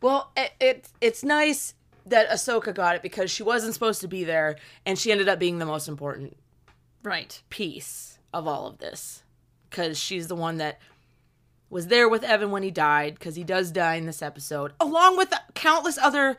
Well, 0.03 0.33
it, 0.37 0.53
it 0.61 0.89
it's 1.01 1.25
nice 1.25 1.75
that 2.07 2.29
Ahsoka 2.31 2.75
got 2.75 2.97
it 2.97 3.03
because 3.03 3.31
she 3.31 3.43
wasn't 3.43 3.75
supposed 3.75 4.01
to 4.01 4.09
be 4.09 4.25
there, 4.25 4.57
and 4.87 4.99
she 4.99 5.13
ended 5.13 5.29
up 5.29 5.39
being 5.39 5.59
the 5.59 5.67
most 5.67 5.89
important 5.89 6.37
Right. 7.03 7.43
piece 7.51 8.19
of 8.33 8.47
all 8.47 8.67
of 8.67 8.79
this 8.79 9.23
because 9.69 9.99
she's 9.99 10.27
the 10.29 10.35
one 10.37 10.59
that 10.59 10.79
was 11.69 11.87
there 11.87 12.09
with 12.09 12.25
Even 12.25 12.51
when 12.51 12.63
he 12.65 12.71
died 12.71 13.15
because 13.15 13.37
he 13.37 13.45
does 13.45 13.71
die 13.71 13.95
in 13.95 14.07
this 14.07 14.23
episode, 14.23 14.73
along 14.81 15.17
with 15.17 15.33
countless 15.55 15.99
other 15.99 16.37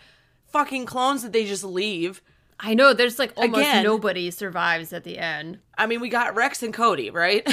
fucking 0.48 0.86
clones 0.86 1.24
that 1.24 1.32
they 1.32 1.46
just 1.46 1.64
leave. 1.64 2.22
I 2.60 2.74
know 2.76 2.94
there's 2.94 3.18
like 3.18 3.32
almost 3.38 3.62
Again- 3.62 3.84
nobody 3.84 4.30
survives 4.30 4.92
at 4.94 5.04
the 5.04 5.18
end. 5.18 5.60
I 5.78 5.88
mean, 5.88 6.00
we 6.02 6.10
got 6.10 6.36
Rex 6.36 6.62
and 6.62 6.74
Cody, 6.74 7.10
right? 7.10 7.48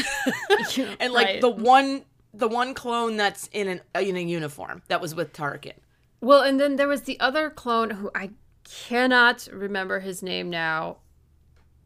and 1.00 1.12
like 1.12 1.26
Right. 1.26 1.40
the 1.40 1.48
one 1.48 2.04
the 2.34 2.48
one 2.48 2.74
clone 2.74 3.16
that's 3.16 3.48
in 3.52 3.68
an 3.68 3.80
in 4.00 4.16
a 4.16 4.20
uniform 4.20 4.82
that 4.88 5.00
was 5.00 5.14
with 5.14 5.32
Tarkin. 5.32 5.72
Well, 6.20 6.42
and 6.42 6.58
then 6.58 6.76
there 6.76 6.88
was 6.88 7.02
the 7.02 7.18
other 7.20 7.50
clone 7.50 7.90
who 7.90 8.10
I 8.14 8.30
cannot 8.64 9.48
remember 9.52 10.00
his 10.00 10.22
name 10.22 10.50
now. 10.50 10.98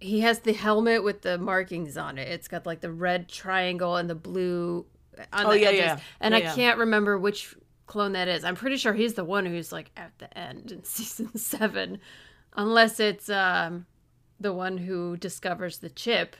He 0.00 0.20
has 0.20 0.40
the 0.40 0.52
helmet 0.52 1.04
with 1.04 1.22
the 1.22 1.38
markings 1.38 1.96
on 1.96 2.18
it. 2.18 2.28
It's 2.28 2.48
got 2.48 2.66
like 2.66 2.80
the 2.80 2.90
red 2.92 3.28
triangle 3.28 3.96
and 3.96 4.10
the 4.10 4.14
blue 4.16 4.86
on 5.32 5.46
Oh, 5.46 5.50
the 5.50 5.60
yeah, 5.60 5.68
edges. 5.68 5.78
yeah. 5.80 5.98
And 6.20 6.32
Yeah, 6.32 6.38
I 6.38 6.42
yeah. 6.42 6.54
can't 6.54 6.78
remember 6.78 7.18
which 7.18 7.54
clone 7.86 8.12
that 8.12 8.26
is. 8.26 8.42
I'm 8.42 8.56
pretty 8.56 8.78
sure 8.78 8.94
he's 8.94 9.14
the 9.14 9.24
one 9.24 9.46
who's 9.46 9.70
like 9.70 9.90
at 9.96 10.18
the 10.18 10.36
end 10.36 10.72
in 10.72 10.82
season 10.84 11.36
7 11.36 11.98
unless 12.56 12.98
it's 13.00 13.28
um 13.30 13.86
the 14.40 14.52
one 14.52 14.78
who 14.78 15.16
discovers 15.16 15.78
the 15.78 15.90
chip. 15.90 16.34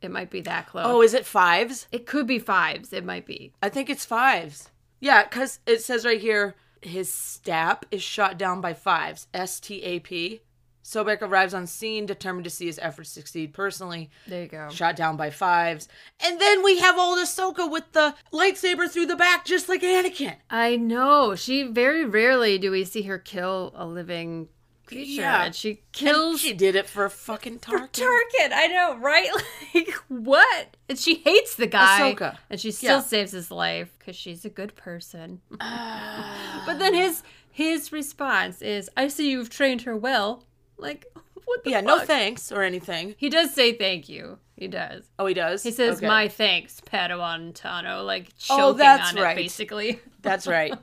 It 0.00 0.10
might 0.10 0.30
be 0.30 0.40
that 0.42 0.66
clone. 0.66 0.86
Oh, 0.86 1.02
is 1.02 1.14
it 1.14 1.26
fives? 1.26 1.86
it 1.92 2.06
could 2.06 2.26
be 2.26 2.38
fives. 2.38 2.92
It 2.92 3.04
might 3.04 3.26
be. 3.26 3.52
I 3.62 3.68
think 3.68 3.90
it's 3.90 4.04
fives. 4.06 4.70
Yeah, 4.98 5.24
because 5.24 5.58
it 5.66 5.82
says 5.82 6.04
right 6.06 6.20
here 6.20 6.54
his 6.82 7.12
STAP 7.12 7.86
is 7.90 8.02
shot 8.02 8.38
down 8.38 8.60
by 8.60 8.74
fives. 8.74 9.28
S 9.32 9.60
T 9.60 9.82
A 9.82 10.00
P. 10.00 10.42
Sobeck 10.84 11.22
arrives 11.22 11.54
on 11.54 11.68
scene, 11.68 12.06
determined 12.06 12.42
to 12.42 12.50
see 12.50 12.66
his 12.66 12.80
efforts 12.82 13.08
succeed 13.08 13.52
personally. 13.54 14.10
There 14.26 14.42
you 14.42 14.48
go. 14.48 14.68
Shot 14.70 14.96
down 14.96 15.16
by 15.16 15.30
fives. 15.30 15.88
And 16.18 16.40
then 16.40 16.64
we 16.64 16.78
have 16.78 16.98
old 16.98 17.18
Ahsoka 17.18 17.70
with 17.70 17.92
the 17.92 18.16
lightsaber 18.32 18.90
through 18.90 19.06
the 19.06 19.14
back, 19.14 19.44
just 19.44 19.68
like 19.68 19.82
Anakin. 19.82 20.34
I 20.50 20.74
know. 20.76 21.36
She 21.36 21.62
very 21.62 22.04
rarely 22.04 22.58
do 22.58 22.72
we 22.72 22.84
see 22.84 23.02
her 23.02 23.18
kill 23.18 23.72
a 23.76 23.86
living 23.86 24.48
creature. 24.86 25.22
Yeah. 25.22 25.44
And 25.44 25.54
she 25.54 25.68
And 25.70 25.78
kills 25.92 26.40
she 26.40 26.52
did 26.52 26.74
it 26.76 26.88
for 26.88 27.08
fucking 27.08 27.58
Tarkin. 27.60 27.94
For 27.96 28.02
Tarkin. 28.02 28.52
I 28.52 28.66
know, 28.68 28.96
right? 28.98 29.28
Like 29.74 29.94
what? 30.08 30.76
And 30.88 30.98
she 30.98 31.14
hates 31.16 31.54
the 31.54 31.66
guy. 31.66 32.12
Ahsoka. 32.14 32.36
And 32.50 32.60
she 32.60 32.70
still 32.70 32.96
Yeah. 32.96 33.00
saves 33.02 33.32
his 33.32 33.50
life 33.50 33.94
because 33.98 34.16
she's 34.16 34.44
a 34.44 34.50
good 34.50 34.74
person. 34.76 35.40
Ah. 35.60 36.62
but 36.66 36.78
then 36.78 36.92
his 36.94 37.22
his 37.50 37.90
response 37.92 38.60
is, 38.62 38.90
"I 38.96 39.08
see 39.08 39.30
you've 39.30 39.50
trained 39.50 39.82
her 39.82 39.96
well." 39.96 40.44
Like 40.76 41.06
what 41.46 41.64
the 41.64 41.70
yeah, 41.70 41.80
no 41.80 42.00
thanks 42.00 42.52
or 42.52 42.62
anything. 42.62 43.14
He 43.16 43.28
does 43.30 43.54
say 43.54 43.72
thank 43.72 44.08
you. 44.08 44.38
He 44.56 44.68
does. 44.68 45.04
Oh, 45.18 45.26
he 45.26 45.34
does? 45.34 45.62
He 45.62 45.70
says, 45.72 45.96
Okay. 45.96 46.06
"My 46.06 46.28
thanks, 46.28 46.80
Padawan 46.80 47.52
Tano." 47.54 48.04
Like 48.04 48.28
oh, 48.28 48.34
choking 48.56 48.64
Oh, 48.64 48.72
that's 48.74 49.10
on 49.12 49.18
it, 49.18 49.22
right. 49.22 49.36
basically. 49.36 50.00
That's 50.20 50.46
right. 50.46 50.74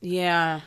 yeah. 0.00 0.60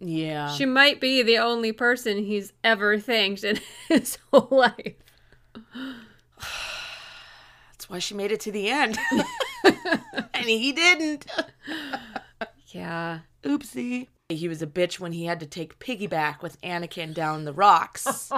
Yeah. 0.00 0.50
She 0.52 0.64
might 0.64 1.00
be 1.00 1.22
the 1.22 1.38
only 1.38 1.72
person 1.72 2.18
he's 2.18 2.52
ever 2.62 2.98
thanked 2.98 3.44
in 3.44 3.58
his 3.88 4.18
whole 4.32 4.48
life. 4.50 4.94
That's 7.72 7.88
why 7.88 7.98
she 7.98 8.14
made 8.14 8.32
it 8.32 8.40
to 8.40 8.52
the 8.52 8.68
end. 8.68 8.98
and 9.64 10.44
he 10.46 10.72
didn't. 10.72 11.26
Yeah. 12.68 13.20
Oopsie. 13.42 14.08
He 14.28 14.46
was 14.46 14.60
a 14.60 14.66
bitch 14.66 15.00
when 15.00 15.12
he 15.12 15.24
had 15.24 15.40
to 15.40 15.46
take 15.46 15.78
piggyback 15.78 16.42
with 16.42 16.60
Anakin 16.60 17.14
down 17.14 17.44
the 17.44 17.52
rocks. 17.52 18.06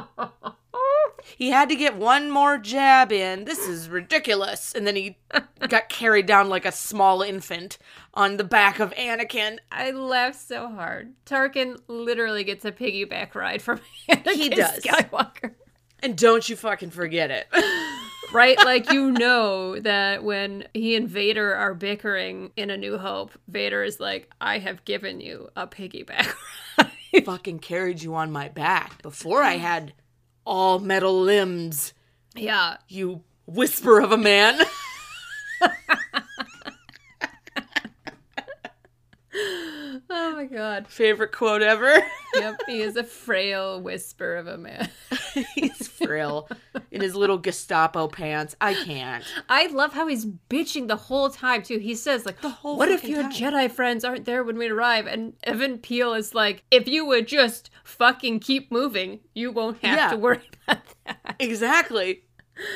he 1.36 1.50
had 1.50 1.68
to 1.68 1.76
get 1.76 1.96
one 1.96 2.30
more 2.30 2.58
jab 2.58 3.12
in. 3.12 3.44
This 3.44 3.66
is 3.66 3.88
ridiculous. 3.88 4.74
And 4.74 4.86
then 4.86 4.96
he 4.96 5.18
got 5.68 5.88
carried 5.88 6.26
down 6.26 6.48
like 6.48 6.64
a 6.64 6.72
small 6.72 7.22
infant 7.22 7.78
on 8.14 8.36
the 8.36 8.44
back 8.44 8.80
of 8.80 8.92
Anakin. 8.94 9.58
I 9.70 9.90
laughed 9.90 10.40
so 10.40 10.68
hard. 10.68 11.14
Tarkin 11.26 11.78
literally 11.88 12.44
gets 12.44 12.64
a 12.64 12.72
piggyback 12.72 13.34
ride 13.34 13.62
from 13.62 13.80
Anakin 14.08 14.34
He 14.34 14.48
does. 14.48 14.82
Skywalker. 14.82 15.54
And 16.02 16.16
don't 16.16 16.48
you 16.48 16.56
fucking 16.56 16.90
forget 16.90 17.30
it. 17.30 17.46
Right? 18.32 18.56
Like, 18.58 18.92
you 18.92 19.10
know 19.10 19.80
that 19.80 20.22
when 20.22 20.68
he 20.72 20.94
and 20.94 21.08
Vader 21.08 21.52
are 21.52 21.74
bickering 21.74 22.52
in 22.56 22.70
A 22.70 22.76
New 22.76 22.96
Hope, 22.96 23.32
Vader 23.48 23.82
is 23.82 23.98
like, 23.98 24.30
I 24.40 24.58
have 24.58 24.84
given 24.84 25.20
you 25.20 25.48
a 25.56 25.66
piggyback 25.66 26.32
ride. 26.78 27.24
fucking 27.24 27.58
carried 27.58 28.02
you 28.02 28.14
on 28.14 28.30
my 28.30 28.48
back 28.48 29.02
before 29.02 29.42
I 29.42 29.56
had 29.56 29.94
all 30.44 30.78
metal 30.78 31.20
limbs, 31.20 31.92
yeah. 32.34 32.76
you 32.88 33.22
whisper 33.46 34.00
of 34.00 34.12
a 34.12 34.16
man. 34.18 34.60
Oh 40.12 40.29
my 40.40 40.46
god. 40.46 40.88
Favorite 40.88 41.32
quote 41.32 41.62
ever. 41.62 42.02
Yep. 42.32 42.60
He 42.68 42.80
is 42.80 42.94
a 42.94 43.02
frail 43.02 43.80
whisper 43.80 44.36
of 44.36 44.46
a 44.46 44.56
man. 44.56 44.88
He's 45.56 45.88
frail 45.88 46.48
in 46.92 47.00
his 47.00 47.16
little 47.16 47.38
Gestapo 47.38 48.06
pants. 48.06 48.54
I 48.60 48.72
can't. 48.72 49.24
I 49.48 49.66
love 49.66 49.92
how 49.94 50.06
he's 50.06 50.26
bitching 50.48 50.86
the 50.86 50.94
whole 50.94 51.28
time 51.30 51.64
too. 51.64 51.78
He 51.78 51.96
says 51.96 52.24
like, 52.24 52.40
the 52.40 52.48
whole 52.48 52.76
"What 52.76 52.88
if 52.88 53.02
your 53.02 53.22
time. 53.22 53.32
Jedi 53.32 53.68
friends 53.68 54.04
aren't 54.04 54.26
there 54.26 54.44
when 54.44 54.58
we 54.58 54.68
arrive?" 54.68 55.08
And 55.08 55.32
Even 55.44 55.78
Piell 55.78 56.16
is 56.16 56.32
like, 56.32 56.62
"If 56.70 56.86
you 56.86 57.04
would 57.04 57.26
just 57.26 57.68
fucking 57.82 58.38
keep 58.38 58.70
moving, 58.70 59.18
you 59.34 59.50
won't 59.50 59.78
have 59.84 59.96
Yeah. 59.98 60.10
to 60.10 60.16
worry 60.16 60.48
about 60.68 60.84
that." 61.06 61.34
Exactly. 61.40 62.22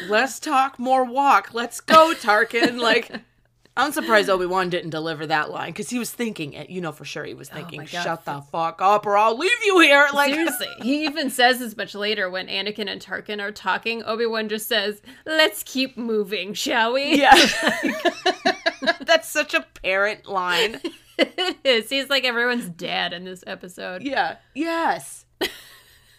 Less 0.08 0.40
talk, 0.40 0.80
more 0.80 1.04
walk. 1.04 1.54
Let's 1.54 1.80
go, 1.80 2.12
Tarkin. 2.16 2.80
Like, 2.80 3.08
I'm 3.76 3.90
surprised 3.90 4.30
Obi 4.30 4.46
Wan 4.46 4.70
didn't 4.70 4.90
deliver 4.90 5.26
that 5.26 5.50
line 5.50 5.70
because 5.70 5.90
he 5.90 5.98
was 5.98 6.12
thinking 6.12 6.52
it. 6.52 6.70
You 6.70 6.80
know 6.80 6.92
for 6.92 7.04
sure 7.04 7.24
he 7.24 7.34
was 7.34 7.50
oh 7.50 7.56
thinking, 7.56 7.80
Oh 7.82 7.84
"Shut 7.86 8.24
the 8.24 8.40
fuck 8.52 8.80
up, 8.80 9.04
or 9.04 9.16
I'll 9.16 9.36
leave 9.36 9.50
you 9.64 9.80
here." 9.80 10.06
Like, 10.14 10.32
Seriously, 10.32 10.68
he 10.82 11.04
even 11.04 11.28
says 11.28 11.60
as 11.60 11.76
much 11.76 11.94
later 11.94 12.30
when 12.30 12.46
Anakin 12.46 12.88
and 12.88 13.00
Tarkin 13.00 13.40
are 13.40 13.50
talking. 13.50 14.04
Obi 14.04 14.26
Wan 14.26 14.48
just 14.48 14.68
says, 14.68 15.02
"Let's 15.26 15.64
keep 15.64 15.96
moving, 15.96 16.54
shall 16.54 16.92
we?" 16.92 17.20
yeah. 17.20 17.34
That's 19.00 19.28
such 19.28 19.54
a 19.54 19.66
parent 19.82 20.26
line. 20.26 20.80
it 21.18 21.56
is. 21.64 21.90
He's 21.90 22.10
like 22.10 22.24
everyone's 22.24 22.68
dad 22.68 23.12
in 23.12 23.24
this 23.24 23.42
episode. 23.46 24.02
Yeah. 24.02 24.36
Yes. 24.54 25.26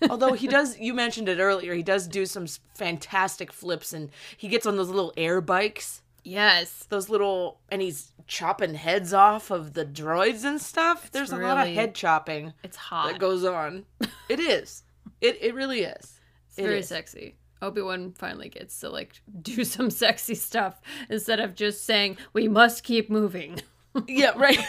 Although 0.10 0.34
he 0.34 0.48
does, 0.48 0.78
you 0.78 0.94
mentioned 0.94 1.30
it 1.30 1.40
earlier, 1.40 1.74
he 1.74 1.84
does 1.84 2.08
do 2.08 2.26
some 2.26 2.48
fantastic 2.74 3.52
flips 3.52 3.94
and 3.94 4.10
he 4.36 4.48
gets 4.48 4.66
on 4.66 4.76
those 4.78 4.90
little 4.90 5.14
air 5.18 5.42
bikes. 5.42 6.02
Yes. 6.25 6.86
Those 6.89 7.08
little, 7.10 7.62
and 7.70 7.82
he's 7.82 8.12
chopping 8.27 8.74
heads 8.74 9.13
off 9.13 9.51
of 9.51 9.74
the 9.74 9.86
droids 9.86 10.44
and 10.44 10.60
stuff. 10.60 11.12
There's 11.12 11.32
a 11.32 11.38
lot 11.38 11.65
of 11.67 11.74
head 11.74 11.94
chopping 11.96 12.53
It's 12.63 12.75
hot. 12.77 13.12
that 13.13 13.20
goes 13.20 13.46
on. 13.46 13.86
It 14.27 14.39
is. 14.39 14.82
It, 15.22 15.38
it 15.39 15.53
really 15.53 15.82
is. 15.82 16.20
It's 16.50 16.58
It 16.58 16.63
very 16.63 16.79
is. 16.79 16.88
sexy. 16.88 17.36
Obi 17.62 17.82
Wan 17.82 18.12
finally 18.17 18.50
gets 18.50 18.79
to 18.79 18.89
like 18.89 19.22
do 19.41 19.63
some 19.63 19.89
sexy 19.91 20.34
stuff 20.36 20.82
instead 21.10 21.39
of 21.39 21.53
just 21.55 21.86
saying 21.86 22.17
we 22.34 22.48
must 22.48 22.84
keep 22.84 23.10
moving. 23.10 23.62
Yeah, 24.10 24.32
right. 24.36 24.60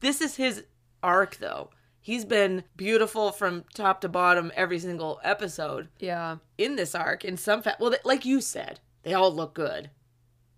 this 0.00 0.20
is 0.20 0.36
his 0.36 0.64
arc, 1.02 1.38
though. 1.38 1.70
He's 2.00 2.24
been 2.26 2.64
beautiful 2.76 3.32
from 3.32 3.64
top 3.74 4.02
to 4.02 4.08
bottom 4.10 4.52
every 4.54 4.78
single 4.80 5.18
episode 5.24 5.88
Yeah, 5.98 6.36
in 6.58 6.76
this 6.76 6.94
arc. 6.94 7.24
In 7.24 7.36
some 7.38 7.62
fact, 7.62 7.80
well, 7.80 7.88
they, 7.90 7.98
like 8.04 8.24
you 8.26 8.40
said, 8.42 8.80
they 9.02 9.14
all 9.14 9.32
look 9.32 9.54
good. 9.54 9.88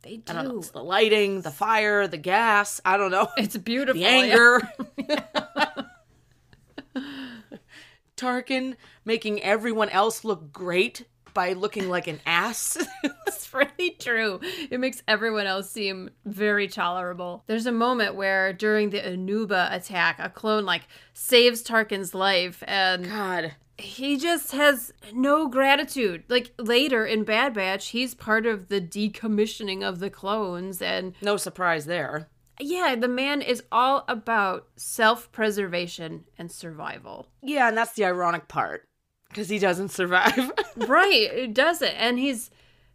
They 0.04 0.20
I 0.28 0.34
don't 0.34 0.48
know. 0.48 0.58
It's 0.58 0.70
the 0.70 0.84
lighting, 0.84 1.40
the 1.40 1.50
fire, 1.50 2.06
the 2.06 2.18
gas. 2.18 2.80
I 2.84 2.96
don't 2.98 3.10
know. 3.10 3.28
It's 3.38 3.56
beautiful. 3.56 4.00
The 4.00 4.06
anger. 4.06 4.60
Tarkin 8.16 8.76
making 9.04 9.42
everyone 9.42 9.88
else 9.88 10.22
look 10.22 10.52
great 10.52 11.06
by 11.32 11.54
looking 11.54 11.88
like 11.88 12.06
an 12.06 12.20
ass. 12.26 12.76
It's 13.26 13.52
really 13.52 13.96
true. 13.98 14.40
It 14.70 14.78
makes 14.78 15.02
everyone 15.08 15.46
else 15.46 15.70
seem 15.70 16.10
very 16.24 16.68
tolerable. 16.68 17.42
There's 17.46 17.66
a 17.66 17.72
moment 17.72 18.14
where 18.14 18.52
during 18.52 18.90
the 18.90 19.00
Anooba 19.00 19.74
attack, 19.74 20.18
a 20.20 20.28
clone 20.28 20.64
like 20.64 20.82
saves 21.12 21.62
Tarkin's 21.64 22.14
life 22.14 22.62
and 22.66 23.08
God. 23.08 23.54
He 23.78 24.16
just 24.16 24.52
has 24.52 24.92
no 25.12 25.48
gratitude. 25.48 26.24
Like 26.28 26.52
later 26.58 27.04
in 27.04 27.24
Bad 27.24 27.54
Batch, 27.54 27.88
he's 27.88 28.14
part 28.14 28.46
of 28.46 28.68
the 28.68 28.80
decommissioning 28.80 29.82
of 29.82 29.98
the 29.98 30.10
clones 30.10 30.80
and 30.80 31.14
No 31.22 31.36
surprise 31.36 31.86
there. 31.86 32.28
yeah, 32.60 32.94
the 32.94 33.08
man 33.08 33.42
is 33.42 33.62
all 33.72 34.04
about 34.06 34.68
self-preservation 34.76 36.24
and 36.38 36.50
survival. 36.50 37.28
Yeah, 37.42 37.68
and 37.68 37.76
that's 37.76 37.94
the 37.94 38.04
ironic 38.04 38.48
part. 38.48 38.84
Because 39.28 39.48
he 39.48 39.58
doesn't 39.58 39.88
survive. 39.90 40.52
right, 40.76 41.12
it 41.32 41.54
doesn't. 41.54 41.88
And 41.94 42.18
he's 42.18 42.50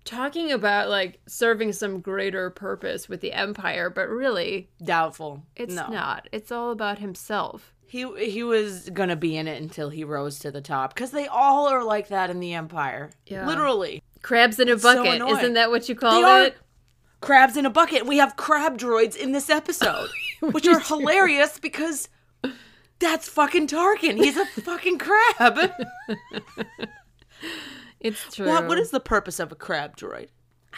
talking 0.05 0.51
about 0.51 0.89
like 0.89 1.19
serving 1.27 1.73
some 1.73 1.99
greater 1.99 2.49
purpose 2.49 3.09
with 3.09 3.19
the 3.19 3.33
empire, 3.33 3.89
but 3.89 4.07
really 4.07 4.69
Doubtful. 4.83 5.43
it's 5.57 5.75
no. 5.75 5.87
not. 5.89 6.29
It's 6.31 6.51
all 6.51 6.71
about 6.71 6.99
himself. 6.99 7.73
He 7.89 8.05
he 8.29 8.43
was 8.43 8.89
gonna 8.91 9.15
be 9.15 9.35
in 9.35 9.47
it 9.47 9.59
until 9.61 9.89
he 9.89 10.03
rose 10.03 10.37
to 10.39 10.51
the 10.51 10.61
top. 10.61 10.93
Because 10.93 11.09
they 11.11 11.25
all 11.27 11.67
are 11.67 11.83
like 11.83 12.09
that 12.09 12.29
in 12.29 12.39
the 12.39 12.53
Empire. 12.53 13.09
Yeah. 13.25 13.47
Literally. 13.47 14.03
Crabs 14.21 14.59
in 14.59 14.69
a 14.69 14.77
bucket. 14.77 15.15
annoying. 15.15 15.37
Isn't 15.37 15.53
that 15.55 15.71
what 15.71 15.89
you 15.89 15.95
call 15.95 16.11
They 16.11 16.21
called 16.21 16.41
are 16.43 16.45
it? 16.47 16.57
crabs 17.21 17.57
in 17.57 17.65
a 17.65 17.69
bucket. 17.69 18.05
We 18.05 18.17
have 18.17 18.35
crab 18.35 18.77
droids 18.77 19.15
in 19.15 19.31
this 19.31 19.49
episode, 19.49 20.09
which 20.39 20.67
are 20.67 20.79
hilarious 20.79 21.57
because 21.59 22.09
that's 22.99 23.27
fucking 23.27 23.67
Tarkin. 23.67 24.17
He's 24.17 24.37
a 24.37 24.45
fucking 24.45 24.99
crab. 24.99 25.57
It's 27.99 28.33
true. 28.33 28.47
what, 28.47 28.65
what 28.67 28.79
is 28.79 28.91
the 28.91 28.99
purpose 29.01 29.39
of 29.41 29.51
a 29.51 29.55
crab 29.55 29.97
droid? 29.97 30.29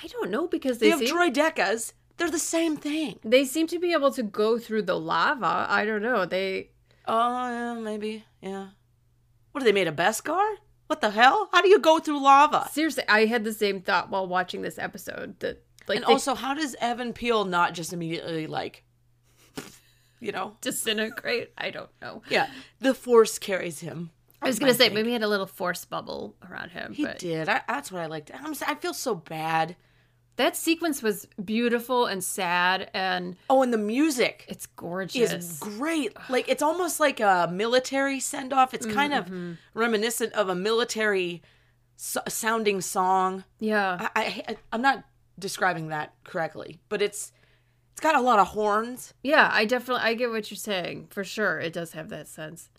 I 0.01 0.07
don't 0.07 0.31
know 0.31 0.47
because 0.47 0.79
They 0.79 0.87
they 0.87 0.89
have 0.91 0.99
seem, 1.01 1.15
droidekas. 1.15 1.93
They're 2.17 2.31
the 2.31 2.39
same 2.39 2.77
thing. 2.77 3.19
they 3.23 3.45
seem 3.45 3.67
to 3.67 3.77
be 3.79 3.93
able 3.93 4.11
to 4.13 4.23
go 4.23 4.57
through 4.57 4.83
the 4.83 4.99
lava. 4.99 5.67
I 5.69 5.85
don't 5.85 6.01
know. 6.01 6.25
They 6.25 6.70
Oh, 7.13 7.49
yeah, 7.49 7.73
maybe. 7.73 8.23
Yeah. 8.41 8.67
What 9.51 9.61
are 9.61 9.65
they 9.65 9.73
made 9.73 9.89
of 9.89 9.97
Beskar? 9.97 10.55
What 10.87 11.01
the 11.01 11.09
hell? 11.09 11.49
How 11.51 11.61
do 11.61 11.67
you 11.67 11.79
go 11.79 11.99
through 11.99 12.23
lava? 12.23 12.69
seriously. 12.71 13.03
I 13.09 13.25
had 13.25 13.43
the 13.43 13.53
same 13.53 13.81
thought 13.81 14.09
while 14.09 14.27
watching 14.27 14.61
this 14.61 14.79
episode. 14.79 15.37
That 15.41 15.61
like 15.87 15.97
and 15.97 16.05
they 16.05 16.13
also, 16.13 16.35
how 16.35 16.53
does 16.53 16.73
Even 16.81 17.11
Piell 17.11 17.43
not 17.45 17.73
just 17.73 17.91
immediately 17.91 18.47
like, 18.47 18.83
you 20.21 20.31
know? 20.31 20.55
disintegrate. 20.61 21.51
I 21.57 21.69
don't 21.69 21.89
know. 22.01 22.21
Yeah, 22.29 22.47
the 22.79 22.93
Force 22.93 23.37
carries 23.39 23.81
him. 23.81 24.11
I 24.41 24.47
was 24.47 24.57
gonna 24.57 24.73
say 24.73 24.89
maybe 24.89 25.09
he 25.09 25.13
had 25.13 25.21
a 25.21 25.27
little 25.27 25.45
force 25.45 25.85
bubble 25.85 26.35
around 26.49 26.69
him. 26.71 26.93
He 26.93 27.05
but 27.05 27.19
did. 27.19 27.47
I, 27.47 27.61
that's 27.67 27.91
what 27.91 28.01
I 28.01 28.07
liked. 28.07 28.31
I'm, 28.33 28.55
I 28.65 28.75
feel 28.75 28.93
so 28.93 29.13
bad. 29.15 29.75
That 30.41 30.55
sequence 30.57 31.03
was 31.03 31.27
beautiful 31.43 32.05
and 32.07 32.23
sad, 32.23 32.89
and 32.93 33.35
Oh, 33.49 33.61
and 33.63 33.71
the 33.71 33.77
music 33.77 34.45
it's 34.49 34.65
gorgeous. 34.65 35.31
It's 35.31 35.59
great. 35.59 36.15
Like 36.29 36.49
it's 36.49 36.63
almost 36.63 36.99
like 36.99 37.19
a 37.19 37.47
military 37.51 38.19
send 38.19 38.51
off. 38.53 38.73
It's 38.73 38.85
kind 38.85 39.13
Mm-hmm. 39.13 39.51
of 39.51 39.57
reminiscent 39.73 40.33
of 40.33 40.49
a 40.49 40.55
military 40.55 41.41
so- 41.95 42.21
sounding 42.27 42.81
song. 42.81 43.43
yeah, 43.59 44.09
I, 44.15 44.43
I 44.47 44.55
I'm 44.73 44.81
not 44.81 45.03
describing 45.39 45.87
that 45.89 46.13
correctly, 46.23 46.79
but 46.89 47.01
it's 47.01 47.31
it's 47.91 48.01
got 48.01 48.15
a 48.15 48.21
lot 48.21 48.39
of 48.39 48.47
horns. 48.47 49.13
yeah. 49.23 49.49
I 49.51 49.65
definitely 49.65 50.03
I 50.03 50.13
get 50.15 50.29
what 50.31 50.49
you're 50.49 50.57
saying 50.57 51.07
for 51.09 51.23
sure. 51.23 51.59
It 51.59 51.73
does 51.73 51.91
have 51.93 52.09
that 52.09 52.27
sense, 52.27 52.69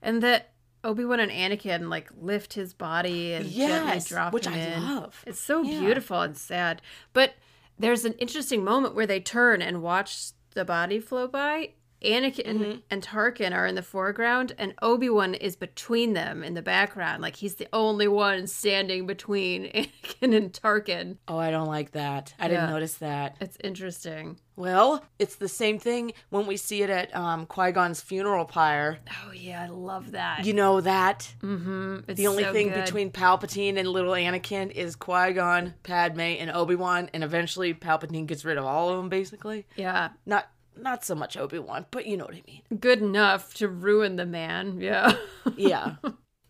and 0.00 0.22
that 0.22 0.51
Obi 0.84 1.04
Wan 1.04 1.20
and 1.20 1.30
Anakin 1.30 1.88
like 1.88 2.10
lift 2.20 2.54
his 2.54 2.74
body 2.74 3.32
and 3.34 3.44
gently 3.44 3.58
Yes, 3.92 4.08
drop 4.08 4.32
which 4.32 4.46
him 4.46 4.54
I 4.54 4.58
in. 4.58 4.82
love. 4.82 5.22
It's 5.26 5.40
so 5.40 5.62
Yeah. 5.62 5.78
beautiful 5.80 6.20
and 6.20 6.36
sad. 6.36 6.82
But 7.12 7.34
there's 7.78 8.04
an 8.04 8.14
interesting 8.14 8.64
moment 8.64 8.94
where 8.94 9.06
they 9.06 9.20
turn 9.20 9.62
and 9.62 9.82
watch 9.82 10.30
the 10.54 10.64
body 10.64 10.98
flow 11.00 11.28
by. 11.28 11.70
Anakin 12.02 12.42
Mm-hmm. 12.52 12.78
and 12.90 13.02
Tarkin 13.02 13.54
are 13.54 13.66
in 13.66 13.74
the 13.74 13.82
foreground, 13.82 14.52
and 14.58 14.74
Obi 14.82 15.08
Wan 15.08 15.34
is 15.34 15.56
between 15.56 16.12
them 16.12 16.42
in 16.44 16.54
the 16.54 16.62
background. 16.62 17.22
Like 17.22 17.36
he's 17.36 17.54
the 17.54 17.68
only 17.72 18.08
one 18.08 18.46
standing 18.46 19.06
between 19.06 19.64
Anakin 19.72 20.36
and 20.36 20.52
Tarkin. 20.52 21.16
Oh, 21.28 21.38
I 21.38 21.50
don't 21.50 21.68
like 21.68 21.92
that. 21.92 22.34
I 22.38 22.48
didn't 22.48 22.70
notice 22.70 22.94
that. 22.94 23.36
It's 23.40 23.56
interesting. 23.62 24.38
Well, 24.54 25.02
it's 25.18 25.36
the 25.36 25.48
same 25.48 25.78
thing 25.78 26.12
when 26.28 26.46
we 26.46 26.58
see 26.58 26.82
it 26.82 26.90
at 26.90 27.14
um, 27.16 27.46
Qui 27.46 27.72
Gon's 27.72 28.02
funeral 28.02 28.44
pyre. 28.44 28.98
Oh 29.24 29.32
yeah, 29.32 29.62
I 29.62 29.68
love 29.68 30.12
that. 30.12 30.44
You 30.44 30.52
know 30.52 30.80
that 30.82 31.32
mm-hmm. 31.42 32.00
It's 32.06 32.18
the 32.18 32.26
only 32.26 32.44
so 32.44 32.52
thing 32.52 32.68
good. 32.68 32.84
between 32.84 33.10
Palpatine 33.10 33.78
and 33.78 33.88
little 33.88 34.12
Anakin 34.12 34.70
is 34.70 34.94
Qui 34.94 35.32
Gon, 35.32 35.72
Padme, 35.82 36.20
and 36.20 36.50
Obi 36.50 36.74
Wan, 36.74 37.08
and 37.14 37.24
eventually 37.24 37.72
Palpatine 37.72 38.26
gets 38.26 38.44
rid 38.44 38.58
of 38.58 38.66
all 38.66 38.90
of 38.90 38.98
them. 38.98 39.08
Basically, 39.08 39.66
yeah, 39.76 40.10
not 40.26 40.48
not 40.76 41.04
so 41.04 41.14
much 41.14 41.36
Obi 41.36 41.58
Wan, 41.58 41.86
but 41.90 42.06
you 42.06 42.16
know 42.16 42.24
what 42.24 42.34
I 42.34 42.42
mean. 42.46 42.62
good 42.80 43.00
enough 43.00 43.54
to 43.54 43.68
ruin 43.68 44.16
the 44.16 44.26
man. 44.26 44.80
Yeah. 44.80 45.12
Yeah. 45.56 45.96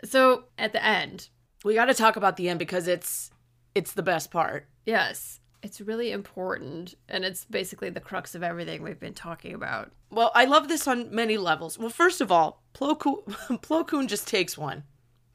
so 0.04 0.44
at 0.58 0.72
the 0.72 0.84
end, 0.84 1.28
We 1.64 1.74
got 1.74 1.86
to 1.86 1.94
talk 1.94 2.16
about 2.16 2.36
the 2.36 2.48
end 2.48 2.58
because 2.58 2.86
it's 2.88 3.30
it's 3.74 3.92
the 3.92 4.02
best 4.02 4.30
part. 4.30 4.66
Yes. 4.84 5.40
It's 5.62 5.80
really 5.80 6.10
important. 6.12 6.94
And 7.08 7.24
it's 7.24 7.44
basically 7.46 7.88
the 7.88 8.00
crux 8.00 8.34
of 8.34 8.42
everything 8.42 8.82
we've 8.82 8.98
been 9.00 9.14
talking 9.14 9.54
about. 9.54 9.92
Well, 10.10 10.30
I 10.34 10.44
love 10.44 10.68
this 10.68 10.86
on 10.88 11.14
many 11.14 11.38
levels. 11.38 11.78
Well, 11.78 11.88
first 11.88 12.20
of 12.20 12.30
all, 12.30 12.62
Plo 12.74 12.98
Koon, 12.98 13.22
Plo 13.62 13.86
Koon 13.86 14.08
just 14.08 14.26
takes 14.28 14.58
one 14.58 14.82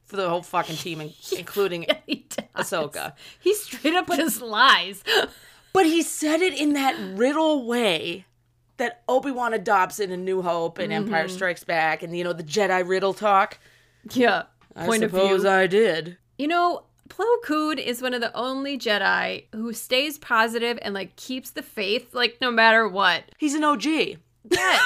for 0.05 0.17
the 0.17 0.29
whole 0.29 0.43
fucking 0.43 0.75
team, 0.75 1.01
in- 1.01 1.13
including 1.37 1.85
He 2.05 2.27
does. 2.29 2.69
Ahsoka. 2.71 3.13
He 3.39 3.53
straight 3.55 3.95
up 3.95 4.07
just 4.15 4.41
lies. 4.41 5.03
But 5.73 5.85
he 5.87 6.03
said 6.03 6.41
it 6.41 6.53
in 6.59 6.73
that 6.73 6.95
riddle 7.17 7.65
way 7.65 8.25
that 8.77 9.03
Obi 9.07 9.31
Wan 9.31 9.53
adopts 9.53 9.99
in 9.99 10.11
A 10.11 10.17
New 10.17 10.41
Hope 10.41 10.77
and 10.79 10.93
Empire 10.93 11.25
mm-hmm. 11.25 11.35
Strikes 11.35 11.63
Back, 11.63 12.03
and 12.03 12.15
you 12.15 12.23
know 12.23 12.33
the 12.33 12.43
Jedi 12.43 12.87
riddle 12.87 13.13
talk. 13.13 13.59
yeah. 14.13 14.43
Point 14.75 15.01
I 15.01 15.05
of 15.05 15.11
suppose 15.11 15.41
view. 15.41 15.49
I 15.49 15.67
did. 15.67 16.17
You 16.37 16.47
know, 16.47 16.83
Plo 17.09 17.25
Koon 17.43 17.79
is 17.79 18.01
one 18.01 18.13
of 18.13 18.21
the 18.21 18.35
only 18.37 18.77
Jedi 18.77 19.45
who 19.53 19.73
stays 19.73 20.19
positive 20.19 20.77
and 20.81 20.93
like 20.93 21.15
keeps 21.15 21.49
the 21.49 21.63
faith, 21.63 22.13
like 22.13 22.37
no 22.41 22.51
matter 22.51 22.87
what. 22.87 23.23
He's 23.37 23.55
an 23.55 23.63
OG. 23.63 23.85
Yes. 23.85 24.81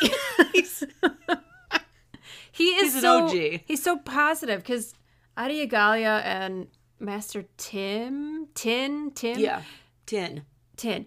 He's- 0.52 0.84
he 2.52 2.68
is 2.68 2.94
He's 2.94 2.94
an 2.96 3.00
so 3.02 3.24
OG. 3.26 3.60
he's 3.66 3.82
so 3.82 3.98
positive 3.98 4.60
because 4.62 4.94
Adi 5.36 5.66
Gallia 5.66 6.22
and 6.24 6.68
Master 7.00 7.44
Tim, 7.56 8.46
Tin, 8.54 9.10
Tim, 9.10 9.38
yeah, 9.38 9.62
tin, 10.06 10.44
Tin, 10.76 11.06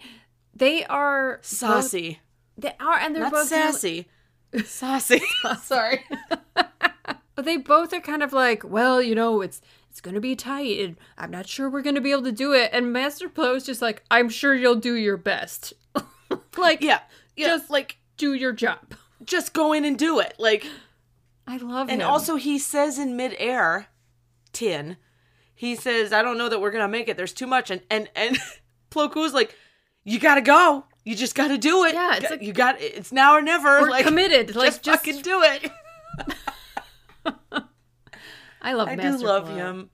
they 0.53 0.85
are 0.85 1.39
saucy, 1.41 2.19
they 2.57 2.73
are, 2.79 2.95
and 2.97 3.15
they're 3.15 3.23
not 3.23 3.31
both 3.33 3.47
sassy, 3.47 4.07
Sassy. 4.65 5.21
Sorry. 5.61 6.03
But 6.55 7.11
they 7.45 7.57
both 7.57 7.93
are 7.93 7.99
kind 8.01 8.23
of 8.23 8.33
like, 8.33 8.63
well, 8.63 9.01
you 9.01 9.13
know, 9.15 9.41
it's 9.41 9.61
it's 9.89 10.01
gonna 10.01 10.19
be 10.19 10.35
tight, 10.35 10.79
and 10.79 10.97
I'm 11.17 11.31
not 11.31 11.47
sure 11.47 11.69
we're 11.69 11.81
gonna 11.81 12.01
be 12.01 12.11
able 12.11 12.23
to 12.23 12.31
do 12.31 12.53
it. 12.53 12.69
And 12.73 12.91
Master 12.93 13.29
Plo 13.29 13.55
is 13.55 13.65
just 13.65 13.81
like, 13.81 14.03
I'm 14.09 14.29
sure 14.29 14.53
you'll 14.55 14.75
do 14.75 14.93
your 14.95 15.17
best. 15.17 15.73
like, 16.57 16.81
Yeah, 16.81 16.99
yeah. 17.35 17.47
Just- 17.47 17.61
Just 17.63 17.69
like 17.71 17.97
do 18.17 18.33
your 18.33 18.51
job. 18.53 18.79
just 19.23 19.53
go 19.53 19.73
in 19.73 19.85
and 19.85 19.97
do 19.97 20.19
it. 20.19 20.33
Like, 20.39 20.65
I 21.45 21.57
love 21.57 21.89
and 21.89 22.01
him. 22.01 22.07
also 22.07 22.35
he 22.35 22.57
says 22.57 22.97
in 22.97 23.15
midair, 23.15 23.87
tin. 24.53 24.97
He 25.53 25.75
says, 25.75 26.11
"I 26.13 26.21
don't 26.21 26.37
know 26.37 26.49
that 26.49 26.59
we're 26.61 26.71
gonna 26.71 26.87
make 26.87 27.07
it. 27.07 27.17
There's 27.17 27.33
too 27.33 27.47
much." 27.47 27.69
And 27.71 27.81
and 27.89 28.09
and 28.15 28.37
Plo 28.91 29.11
Koon's 29.11 29.33
like, 29.33 29.55
"You 30.03 30.19
gotta 30.19 30.41
go. 30.41 30.85
You 31.07 31.15
just 31.15 31.35
gotta 31.35 31.57
do 31.57 31.83
it. 31.85 31.93
Yeah, 31.93 32.15
it's 32.15 32.23
You 32.23 32.29
like- 32.29 32.41
you 32.41 32.53
got. 32.53 32.81
It's 32.81 33.11
now 33.11 33.33
or 33.35 33.41
never. 33.41 33.81
we're 33.81 33.89
like, 33.89 34.05
committed. 34.05 34.55
Like, 34.55 34.67
just, 34.69 34.83
just, 34.83 35.05
fucking 35.05 35.21
do 35.21 35.41
it." 35.43 35.71
I 38.61 38.73
love 38.73 38.87
I 38.89 38.95
Master 38.95 39.19
do 39.19 39.25
love 39.25 39.47
him. 39.49 39.89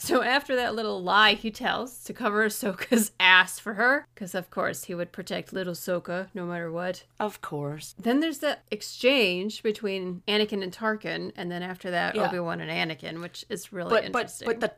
So 0.00 0.22
after 0.22 0.54
that 0.56 0.74
little 0.74 1.02
lie 1.02 1.34
he 1.34 1.50
tells 1.50 2.04
to 2.04 2.12
cover 2.12 2.46
Ahsoka's 2.46 3.10
ass 3.20 3.58
for 3.58 3.74
her, 3.74 4.06
because 4.14 4.34
of 4.34 4.50
course 4.50 4.84
he 4.84 4.94
would 4.94 5.10
protect 5.12 5.52
little 5.52 5.72
Ahsoka 5.74 6.28
no 6.34 6.44
matter 6.46 6.70
what. 6.70 7.04
Of 7.18 7.40
course. 7.40 7.94
Then 7.98 8.20
there's 8.20 8.38
that 8.38 8.64
exchange 8.70 9.62
between 9.62 10.22
Anakin 10.28 10.62
and 10.62 10.72
Tarkin, 10.72 11.32
and 11.36 11.50
then 11.50 11.62
after 11.62 11.90
that 11.90 12.14
Yeah. 12.14 12.28
Obi 12.28 12.38
Wan 12.40 12.60
and 12.60 12.70
Anakin, 12.70 13.20
which 13.20 13.44
is 13.48 13.72
really 13.72 13.90
But 13.90 14.12
but 14.12 14.18
interesting. 14.20 14.46
but 14.46 14.60
the 14.60 14.72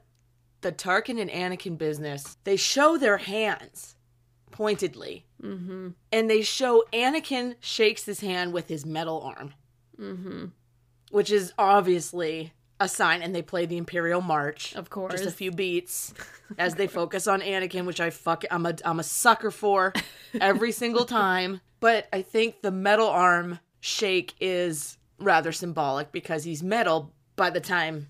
the 0.63 0.73
Tarkin 0.73 1.21
and 1.21 1.31
Anakin 1.31 1.77
business, 1.79 2.37
they 2.45 2.57
show 2.57 2.97
their 2.99 3.17
hands 3.19 3.97
pointedly, 4.61 5.25
mm-hmm. 5.43 5.89
and 6.13 6.29
they 6.29 6.43
show 6.43 6.85
Anakin 6.93 7.55
shakes 7.61 8.05
his 8.05 8.21
hand 8.21 8.53
with 8.53 8.69
his 8.69 8.85
metal 8.85 9.23
arm, 9.23 9.55
mm-hmm. 9.99 10.45
which 11.11 11.33
is 11.33 11.55
obviously 11.57 12.53
a 12.79 12.87
sign. 12.87 13.23
And 13.23 13.35
they 13.35 13.41
play 13.41 13.65
the 13.65 13.79
Imperial 13.79 14.21
March, 14.21 14.75
Of 14.77 14.91
course. 14.91 15.13
just 15.15 15.25
a 15.25 15.31
few 15.31 15.51
beats 15.51 16.13
as 16.59 16.75
they 16.75 16.87
focus 16.87 17.27
on 17.27 17.41
Anakin, 17.41 17.87
which 17.87 18.03
I 18.03 18.11
fuck 18.11 18.45
I'm 18.51 18.67
a 18.67 18.75
I'm 18.85 19.01
a 19.01 19.03
sucker 19.03 19.51
for 19.51 19.95
every 20.39 20.73
single 20.73 21.07
time. 21.07 21.63
But 21.81 22.07
I 22.13 22.21
think 22.21 22.61
the 22.61 22.71
metal 22.71 23.09
arm 23.09 23.61
shake 23.81 24.35
is 24.43 24.99
rather 25.19 25.53
symbolic 25.53 26.13
because 26.13 26.45
he's 26.45 26.63
metal 26.63 27.15
by 27.35 27.49
the 27.49 27.61
time 27.61 28.09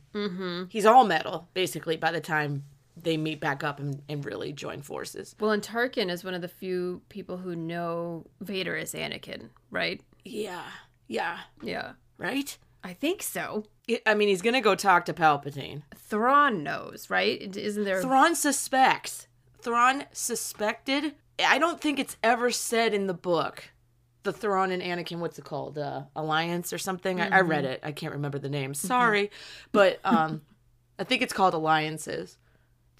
he's 0.68 0.84
all 0.84 1.04
metal 1.04 1.48
basically 1.54 1.96
by 1.96 2.10
the 2.10 2.20
time 2.20 2.64
they 3.02 3.16
meet 3.16 3.40
back 3.40 3.62
up 3.64 3.78
and, 3.80 4.02
and 4.08 4.24
really 4.24 4.52
join 4.52 4.82
forces. 4.82 5.34
Well, 5.40 5.50
and 5.50 5.62
Tarkin 5.62 6.10
is 6.10 6.24
one 6.24 6.34
of 6.34 6.42
the 6.42 6.48
few 6.48 7.02
people 7.08 7.36
who 7.38 7.54
know 7.56 8.26
Vader 8.40 8.76
is 8.76 8.92
Anakin, 8.94 9.48
right? 9.70 10.00
Yeah, 10.24 10.64
yeah, 11.08 11.38
Yeah. 11.62 11.92
right. 12.18 12.56
I 12.82 12.92
think 12.94 13.22
so. 13.22 13.64
I- 13.90 14.00
I 14.06 14.14
mean, 14.14 14.28
he's 14.28 14.42
gonna 14.42 14.60
go 14.60 14.74
talk 14.74 15.04
to 15.06 15.12
Palpatine. 15.14 15.82
Thrawn 15.96 16.62
knows, 16.62 17.10
right? 17.10 17.56
Isn't 17.56 17.84
there? 17.84 18.00
Thrawn 18.02 18.34
suspects. 18.34 19.26
Thrawn 19.60 20.04
suspected. 20.12 21.14
I 21.44 21.58
don't 21.58 21.80
think 21.80 21.98
it's 21.98 22.16
ever 22.22 22.50
said 22.50 22.94
in 22.94 23.06
the 23.06 23.14
book. 23.14 23.64
The 24.22 24.32
Thrawn 24.32 24.70
and 24.70 24.82
Anakin, 24.82 25.18
what's 25.18 25.38
it 25.38 25.44
called? 25.44 25.78
Uh, 25.78 26.02
Alliance 26.16 26.72
or 26.72 26.78
something? 26.78 27.20
I, 27.20 27.38
I 27.38 27.40
read 27.40 27.64
it. 27.64 27.80
I 27.82 27.92
can't 27.92 28.12
remember 28.12 28.38
the 28.38 28.50
name. 28.50 28.74
Sorry. 28.74 29.30
But 29.72 29.98
um, 30.04 30.42
I 30.98 31.04
think 31.04 31.22
it's 31.22 31.32
called 31.32 31.54
Alliances. 31.54 32.36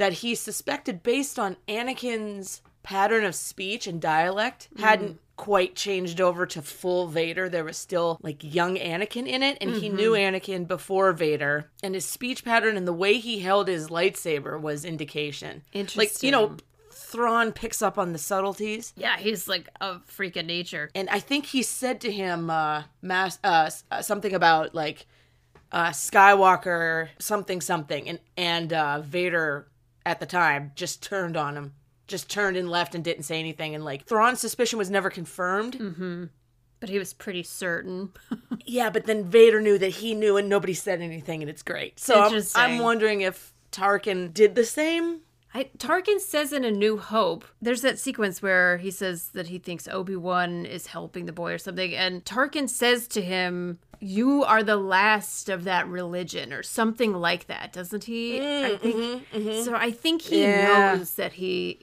That 0.00 0.14
he 0.14 0.34
suspected 0.34 1.02
based 1.02 1.38
on 1.38 1.58
Anakin's 1.68 2.62
pattern 2.82 3.26
of 3.26 3.34
speech 3.34 3.86
and 3.86 4.00
dialect 4.00 4.70
hadn't 4.78 5.20
quite 5.36 5.74
changed 5.74 6.22
over 6.22 6.46
to 6.46 6.62
full 6.62 7.06
Vader. 7.06 7.50
There 7.50 7.64
was 7.64 7.76
still 7.76 8.18
like 8.22 8.42
young 8.42 8.76
Anakin 8.76 9.26
in 9.26 9.42
it, 9.42 9.58
and 9.60 9.74
he 9.74 9.90
knew 9.90 10.12
Anakin 10.12 10.66
before 10.66 11.12
Vader. 11.12 11.70
And 11.82 11.94
his 11.94 12.06
speech 12.06 12.46
pattern 12.46 12.78
and 12.78 12.88
the 12.88 12.94
way 12.94 13.18
he 13.18 13.40
held 13.40 13.68
his 13.68 13.88
lightsaber 13.88 14.58
was 14.58 14.86
indication. 14.86 15.64
Interesting. 15.74 16.00
Like, 16.00 16.22
you 16.22 16.30
know. 16.30 16.56
Thrawn 16.92 17.50
picks 17.52 17.82
up 17.82 17.98
on 17.98 18.12
the 18.12 18.18
subtleties. 18.18 18.92
yeah, 18.96 19.16
he's 19.16 19.48
like 19.48 19.68
a 19.80 19.98
freak 20.06 20.36
of 20.36 20.46
nature. 20.46 20.90
And 20.94 21.10
I 21.10 21.18
think 21.18 21.46
he 21.46 21.62
said 21.62 22.00
to 22.02 22.12
him 22.12 22.50
uh, 22.50 22.84
mass, 23.02 23.38
uh, 23.42 23.68
uh, 23.90 24.00
something 24.00 24.32
about 24.32 24.74
like 24.76 25.06
uh, 25.72 25.90
Skywalker 25.90 27.08
something 27.18 27.60
something, 27.60 28.08
and 28.08 28.18
and 28.36 28.72
uh, 28.72 29.00
Vader 29.00 29.66
at 30.04 30.20
the 30.20 30.26
time 30.26 30.72
just 30.74 31.02
turned 31.02 31.36
on 31.36 31.56
him, 31.56 31.74
just 32.06 32.30
turned 32.30 32.56
and 32.56 32.70
left 32.70 32.94
and 32.94 33.04
didn't 33.04 33.24
say 33.24 33.38
anything. 33.38 33.74
And 33.74 33.84
like 33.84 34.06
Thrawn's 34.06 34.40
suspicion 34.40 34.78
was 34.78 34.90
never 34.90 35.10
confirmed. 35.10 35.78
Mm-hmm. 35.78 36.24
But 36.80 36.88
he 36.88 36.98
was 36.98 37.12
pretty 37.12 37.42
certain. 37.42 38.10
Yeah, 38.66 38.90
but 38.90 39.06
then 39.06 39.24
Vader 39.24 39.60
knew 39.60 39.78
that 39.78 39.88
he 39.88 40.14
knew, 40.14 40.36
and 40.36 40.48
nobody 40.48 40.74
said 40.74 41.00
anything, 41.00 41.42
and 41.42 41.50
it's 41.50 41.62
great. 41.62 41.98
So 41.98 42.20
I'm, 42.20 42.42
I'm 42.54 42.78
wondering 42.78 43.22
if 43.22 43.52
Tarkin 43.72 44.32
did 44.32 44.54
the 44.54 44.64
same. 44.64 45.22
I, 45.52 45.64
Tarkin 45.78 46.20
says 46.20 46.52
in 46.52 46.64
A 46.64 46.70
New 46.70 46.96
Hope, 46.96 47.44
there's 47.60 47.82
that 47.82 47.98
sequence 47.98 48.40
where 48.40 48.78
he 48.78 48.90
says 48.90 49.28
that 49.28 49.48
he 49.48 49.58
thinks 49.58 49.88
Obi 49.88 50.14
Wan 50.14 50.64
is 50.64 50.86
helping 50.86 51.26
the 51.26 51.32
boy 51.32 51.54
or 51.54 51.58
something, 51.58 51.94
and 51.94 52.24
Tarkin 52.24 52.68
says 52.68 53.08
to 53.08 53.20
him, 53.20 53.80
"You 53.98 54.44
are 54.44 54.62
the 54.62 54.76
last 54.76 55.48
of 55.48 55.64
that 55.64 55.88
religion," 55.88 56.52
or 56.52 56.62
something 56.62 57.12
like 57.12 57.48
that, 57.48 57.72
doesn't 57.72 58.04
he? 58.04 58.38
I 58.38 58.42
mm, 58.42 58.80
think 58.80 58.94
mm-hmm, 58.94 59.36
mm-hmm. 59.36 59.64
so. 59.64 59.74
I 59.74 59.90
think 59.90 60.22
he 60.22 60.42
Yeah. 60.42 60.94
knows 60.94 61.14
that 61.14 61.32
he 61.32 61.80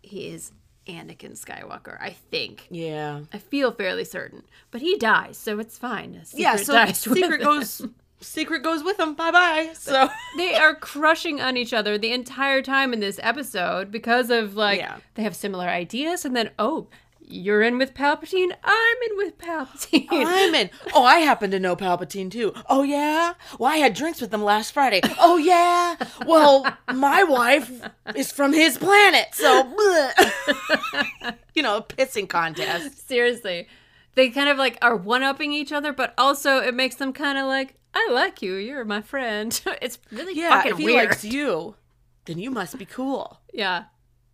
he 0.00 0.28
is 0.28 0.52
Anakin 0.86 1.36
Skywalker. 1.38 2.00
I 2.00 2.10
think. 2.10 2.68
Yeah. 2.70 3.22
I 3.32 3.38
feel 3.38 3.72
fairly 3.72 4.04
certain, 4.04 4.44
but 4.70 4.80
he 4.80 4.96
dies, 4.96 5.36
so 5.36 5.58
it's 5.58 5.76
fine. 5.76 6.22
Yeah. 6.32 6.54
So 6.54 6.86
secret 6.92 7.42
goes. 7.42 7.82
Secret 8.20 8.62
goes 8.62 8.82
with 8.82 8.96
them. 8.96 9.14
Bye 9.14 9.30
bye. 9.30 9.70
So 9.74 10.08
they 10.36 10.54
are 10.54 10.74
crushing 10.74 11.40
on 11.40 11.56
each 11.56 11.72
other 11.72 11.96
the 11.98 12.12
entire 12.12 12.62
time 12.62 12.92
in 12.92 13.00
this 13.00 13.20
episode 13.22 13.90
because 13.90 14.30
of 14.30 14.56
like 14.56 14.78
Yeah. 14.80 14.96
they 15.14 15.22
have 15.22 15.36
similar 15.36 15.66
ideas 15.68 16.24
and 16.24 16.34
then 16.36 16.50
oh 16.58 16.88
you're 17.30 17.60
in 17.60 17.76
with 17.76 17.92
Palpatine 17.92 18.52
I'm 18.64 18.96
in 19.10 19.16
with 19.18 19.36
Palpatine 19.38 20.06
I'm 20.10 20.54
in. 20.54 20.70
Oh, 20.94 21.04
I 21.04 21.18
happen 21.18 21.50
to 21.50 21.60
know 21.60 21.76
Palpatine 21.76 22.30
too. 22.30 22.54
Oh 22.70 22.82
yeah. 22.82 23.34
Well, 23.58 23.70
I 23.70 23.76
had 23.76 23.92
drinks 23.94 24.20
with 24.20 24.32
him 24.32 24.42
last 24.42 24.72
Friday. 24.72 25.00
Oh 25.20 25.36
yeah. 25.36 25.96
Well, 26.26 26.66
my 26.94 27.22
wife 27.24 27.70
is 28.16 28.32
from 28.32 28.52
his 28.54 28.78
planet, 28.78 29.26
so 29.32 29.68
you 31.54 31.62
know, 31.62 31.76
a 31.76 31.82
pissing 31.82 32.28
contest. 32.28 33.06
seriously 33.08 33.68
they 34.14 34.30
kind 34.30 34.48
of 34.48 34.58
like 34.58 34.76
are 34.82 34.96
one 34.96 35.22
upping 35.22 35.52
each 35.52 35.70
other 35.72 35.92
but 35.92 36.12
also 36.18 36.58
it 36.58 36.74
makes 36.74 36.96
them 36.96 37.12
kind 37.12 37.38
of 37.38 37.46
like 37.46 37.74
I 38.00 38.08
like 38.12 38.40
you 38.42 38.54
you're 38.54 38.84
my 38.84 39.02
friend 39.02 39.50
it's 39.82 39.98
really 40.12 40.34
Yeah. 40.34 40.50
fucking 40.50 40.72
If 40.72 40.78
he 40.78 40.84
weird 40.84 41.08
likes 41.10 41.24
you, 41.24 41.74
then 42.26 42.38
you 42.38 42.50
must 42.50 42.78
be 42.78 42.84
cool. 42.84 43.40
yeah 43.52 43.76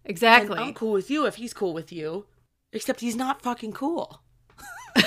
And 0.04 0.10
exactly 0.10 0.58
I'm 0.58 0.74
cool 0.74 0.92
with 0.92 1.10
you 1.10 1.26
if 1.26 1.36
he's 1.36 1.54
cool 1.54 1.72
with 1.72 1.90
you. 1.92 2.26
Except 2.72 3.00
he's 3.00 3.16
not 3.16 3.40
fucking 3.42 3.72
cool. 3.72 4.20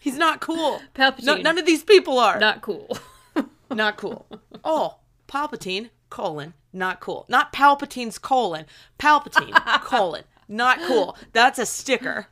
he's 0.00 0.16
not 0.18 0.40
cool. 0.40 0.80
Palpatine 0.94 1.24
No, 1.24 1.36
none 1.36 1.58
of 1.58 1.66
these 1.66 1.82
people 1.82 2.18
are. 2.18 2.38
not 2.38 2.60
cool 2.62 2.96
Not 3.70 3.96
cool. 3.96 4.26
Oh, 4.62 4.98
Palpatine, 5.26 5.90
colon, 6.10 6.54
not 6.72 7.00
cool. 7.00 7.24
Not 7.28 7.52
Palpatine's 7.52 8.18
colon. 8.18 8.66
Palpatine, 9.00 9.52
colon, 9.82 10.22
not 10.46 10.78
cool. 10.86 11.16
That's 11.32 11.58
a 11.58 11.66
sticker. 11.66 12.28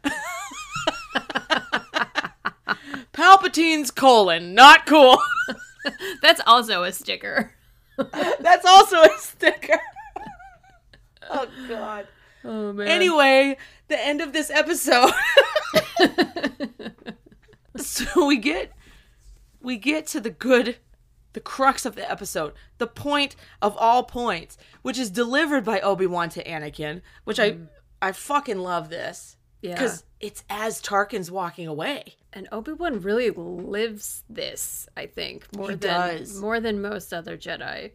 Palpatine's 3.13 3.91
colon, 3.91 4.55
not 4.55 4.87
cool. 4.87 5.19
that's 6.23 6.41
also 6.47 6.85
a 6.85 6.93
sticker 6.93 7.53
That's 8.41 8.65
also 8.65 9.03
a 9.03 9.11
sticker. 9.19 9.81
oh 11.31 11.47
god. 11.69 12.07
Oh 12.45 12.73
man. 12.73 12.89
Anyway, 12.89 13.57
the 13.89 14.05
end 14.05 14.21
of 14.21 14.33
this 14.33 14.51
episode. 14.51 15.13
so 17.77 18.27
we 18.27 18.37
get 18.37 18.73
we 19.61 19.77
get 19.77 20.07
to 20.09 20.21
the 20.21 20.31
good 20.31 20.77
the 21.35 21.41
crux 21.41 21.87
of 21.87 21.95
the 21.95 22.11
episode, 22.11 22.53
the 22.79 22.87
point 22.87 23.37
of 23.63 23.77
all 23.79 24.03
points, 24.03 24.59
which 24.83 24.99
is 24.99 25.11
delivered 25.11 25.65
by 25.65 25.81
Obi-Wan 25.81 26.29
to 26.31 26.45
Anakin, 26.45 27.01
which 27.25 27.41
I 27.41 27.53
mm. 27.53 27.69
I 28.01 28.13
fucking 28.13 28.59
love 28.59 28.89
this. 28.89 29.37
Yeah. 29.61 29.77
Cuz 29.77 30.05
it's 30.21 30.45
as 30.51 30.81
Tarkin's 30.81 31.31
walking 31.31 31.67
away. 31.67 32.17
And 32.33 32.49
Obi 32.51 32.73
Wan 32.73 33.01
really 33.03 33.31
lives 33.31 34.25
this, 34.29 34.89
I 34.97 35.07
think, 35.07 35.47
more 35.57 35.71
He 35.71 35.77
than 35.77 36.19
does. 36.19 36.41
more 36.41 36.61
than 36.61 36.81
most 36.81 37.13
other 37.13 37.37
Jedi. 37.37 37.93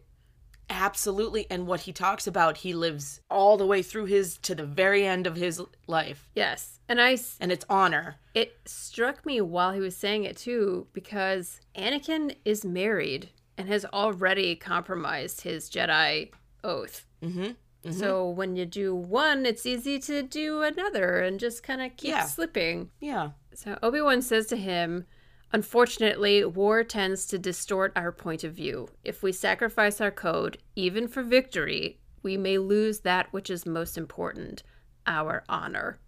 Absolutely, 0.70 1.46
and 1.50 1.66
what 1.66 1.80
he 1.80 1.92
talks 1.92 2.26
about, 2.26 2.58
he 2.58 2.74
lives 2.74 3.20
all 3.30 3.56
the 3.56 3.66
way 3.66 3.82
through 3.82 4.04
his 4.04 4.36
to 4.38 4.54
the 4.54 4.66
very 4.66 5.06
end 5.06 5.26
of 5.26 5.34
his 5.36 5.62
life, 5.86 6.28
Yes, 6.34 6.78
and 6.90 7.00
I 7.00 7.16
and 7.40 7.50
it's 7.50 7.64
honor. 7.70 8.16
it 8.34 8.54
struck 8.66 9.24
me 9.24 9.40
while 9.40 9.72
he 9.72 9.80
was 9.80 9.96
saying 9.96 10.24
it 10.24 10.36
too 10.36 10.86
because 10.92 11.60
Anakin 11.74 12.36
is 12.44 12.66
married 12.66 13.30
and 13.56 13.66
has 13.68 13.86
already 13.86 14.54
compromised 14.56 15.40
his 15.40 15.70
Jedi 15.70 16.32
oath. 16.62 17.06
Mm-hmm. 17.22 17.90
So 17.92 18.28
when 18.28 18.54
you 18.54 18.66
do 18.66 18.94
one, 18.94 19.46
it's 19.46 19.64
easy 19.64 19.98
to 20.00 20.22
do 20.22 20.60
another 20.62 21.20
and 21.20 21.40
just 21.40 21.62
kind 21.62 21.80
of 21.80 21.96
keep 21.96 22.10
Yeah. 22.10 22.24
slipping. 22.24 22.90
Yeah. 23.00 23.30
So 23.58 23.76
Obi 23.82 24.00
Wan 24.00 24.22
says 24.22 24.46
to 24.46 24.56
him, 24.56 25.04
Unfortunately, 25.52 26.44
war 26.44 26.84
tends 26.84 27.26
to 27.26 27.40
distort 27.40 27.92
our 27.96 28.12
point 28.12 28.44
of 28.44 28.52
view. 28.54 28.86
If 29.02 29.20
we 29.20 29.32
sacrifice 29.32 30.00
our 30.00 30.12
code, 30.12 30.58
even 30.76 31.08
for 31.08 31.24
victory, 31.24 31.98
we 32.22 32.36
may 32.36 32.58
lose 32.58 33.00
that 33.00 33.32
which 33.32 33.50
is 33.50 33.66
most 33.66 33.98
important 33.98 34.62
our 35.08 35.42
honor. 35.48 35.98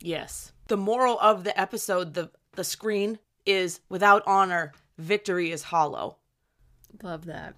Yes. 0.00 0.52
The 0.68 0.78
moral 0.78 1.20
of 1.20 1.44
the 1.44 1.58
episode, 1.60 2.14
the 2.14 2.30
the 2.52 2.64
screen 2.64 3.18
is 3.44 3.80
without 3.90 4.22
honor, 4.26 4.72
victory 4.96 5.50
is 5.52 5.64
hollow, 5.64 6.16
Love 7.02 7.26
that. 7.26 7.56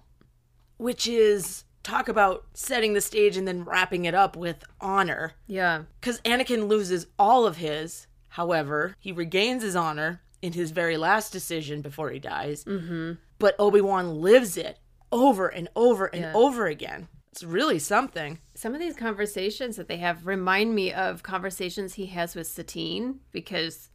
which 0.75 1.07
is 1.07 1.63
talk 1.81 2.09
about 2.09 2.43
setting 2.53 2.91
the 2.91 2.99
stage 2.99 3.37
and 3.37 3.47
then 3.47 3.63
wrapping 3.63 4.03
it 4.03 4.13
up 4.13 4.35
with 4.35 4.65
honor. 4.81 5.31
Yeah. 5.47 5.83
Cuz 6.01 6.19
Anakin 6.25 6.67
loses 6.67 7.07
all 7.17 7.47
of 7.47 7.55
his, 7.57 8.07
however, 8.31 8.95
he 8.99 9.11
regains 9.11 9.63
his 9.63 9.75
honor 9.75 10.21
in 10.41 10.53
his 10.53 10.71
very 10.71 10.97
last 10.97 11.31
decision 11.31 11.81
before 11.81 12.09
he 12.09 12.19
dies. 12.19 12.63
Mm-hmm. 12.65 13.13
But 13.39 13.55
Obi-Wan 13.59 14.15
lives 14.21 14.57
it 14.57 14.79
over 15.11 15.47
and 15.47 15.67
over 15.75 16.07
and 16.07 16.21
Yeah. 16.23 16.33
over 16.33 16.65
again. 16.67 17.07
It's 17.31 17.43
really 17.43 17.79
something. 17.79 18.39
Some 18.55 18.73
of 18.73 18.79
these 18.81 18.95
conversations 18.95 19.75
that 19.77 19.87
they 19.87 19.97
have 19.97 20.25
remind 20.27 20.75
me 20.75 20.91
of 20.91 21.23
conversations 21.23 21.93
he 21.93 22.07
has 22.07 22.35
with 22.35 22.47
Satine 22.47 23.19
because 23.31 23.87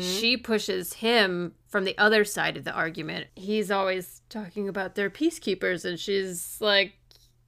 she 0.00 0.36
pushes 0.38 0.94
him 0.94 1.54
from 1.68 1.84
the 1.84 1.98
other 1.98 2.24
side 2.24 2.56
of 2.56 2.64
the 2.64 2.72
argument. 2.72 3.26
He's 3.36 3.70
always 3.70 4.22
talking 4.30 4.66
about 4.66 4.94
their 4.94 5.10
peacekeepers, 5.10 5.84
and 5.84 6.00
she's 6.00 6.56
like, 6.60 6.94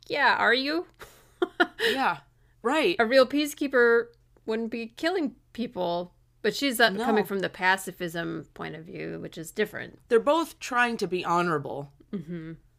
Yeah, 0.08 0.36
are 0.38 0.52
you? 0.54 0.86
Yeah. 1.92 2.18
Right. 2.62 2.96
a 2.98 3.06
real 3.06 3.26
peacekeeper 3.26 4.06
wouldn't 4.44 4.70
be 4.70 4.88
killing 4.88 5.36
people. 5.54 6.12
But 6.42 6.54
she's 6.56 6.80
uh, 6.80 6.88
No. 6.90 7.04
coming 7.04 7.24
from 7.24 7.40
the 7.40 7.48
pacifism 7.50 8.46
point 8.54 8.74
of 8.74 8.84
view, 8.84 9.18
which 9.20 9.36
is 9.36 9.50
different. 9.50 9.98
They're 10.08 10.18
both 10.20 10.58
trying 10.58 10.96
to 10.98 11.06
be 11.06 11.24
honorable. 11.24 11.92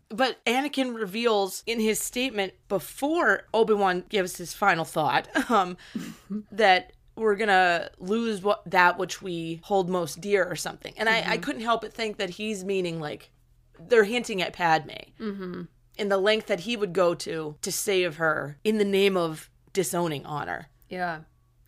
But 0.09 0.43
Anakin 0.45 0.93
reveals 0.93 1.63
in 1.65 1.79
his 1.79 1.99
statement 1.99 2.53
before 2.67 3.43
Obi 3.53 3.73
Wan 3.73 4.03
gives 4.09 4.35
his 4.37 4.53
final 4.53 4.83
thought 4.83 5.27
um, 5.49 5.77
that 6.51 6.91
we're 7.15 7.35
gonna 7.35 7.89
lose 7.99 8.41
what 8.41 8.61
that 8.69 8.97
which 8.97 9.21
we 9.21 9.59
hold 9.63 9.89
most 9.89 10.19
dear 10.19 10.43
or 10.45 10.55
something. 10.55 10.93
And 10.97 11.07
I, 11.07 11.23
I 11.33 11.37
couldn't 11.37 11.61
help 11.61 11.81
but 11.81 11.93
think 11.93 12.17
that 12.17 12.31
he's 12.31 12.65
meaning 12.65 12.99
like 12.99 13.31
they're 13.79 14.03
hinting 14.05 14.41
at 14.41 14.53
Padme 14.53 14.91
Mm-hmm. 15.19 15.61
in 15.97 16.09
the 16.09 16.17
length 16.17 16.47
that 16.47 16.61
he 16.61 16.75
would 16.75 16.93
go 16.93 17.13
to 17.15 17.55
to 17.61 17.71
save 17.71 18.15
her 18.17 18.57
in 18.63 18.79
the 18.79 18.85
name 18.85 19.15
of 19.15 19.49
disowning 19.71 20.25
honor. 20.25 20.67
Yeah. 20.89 21.19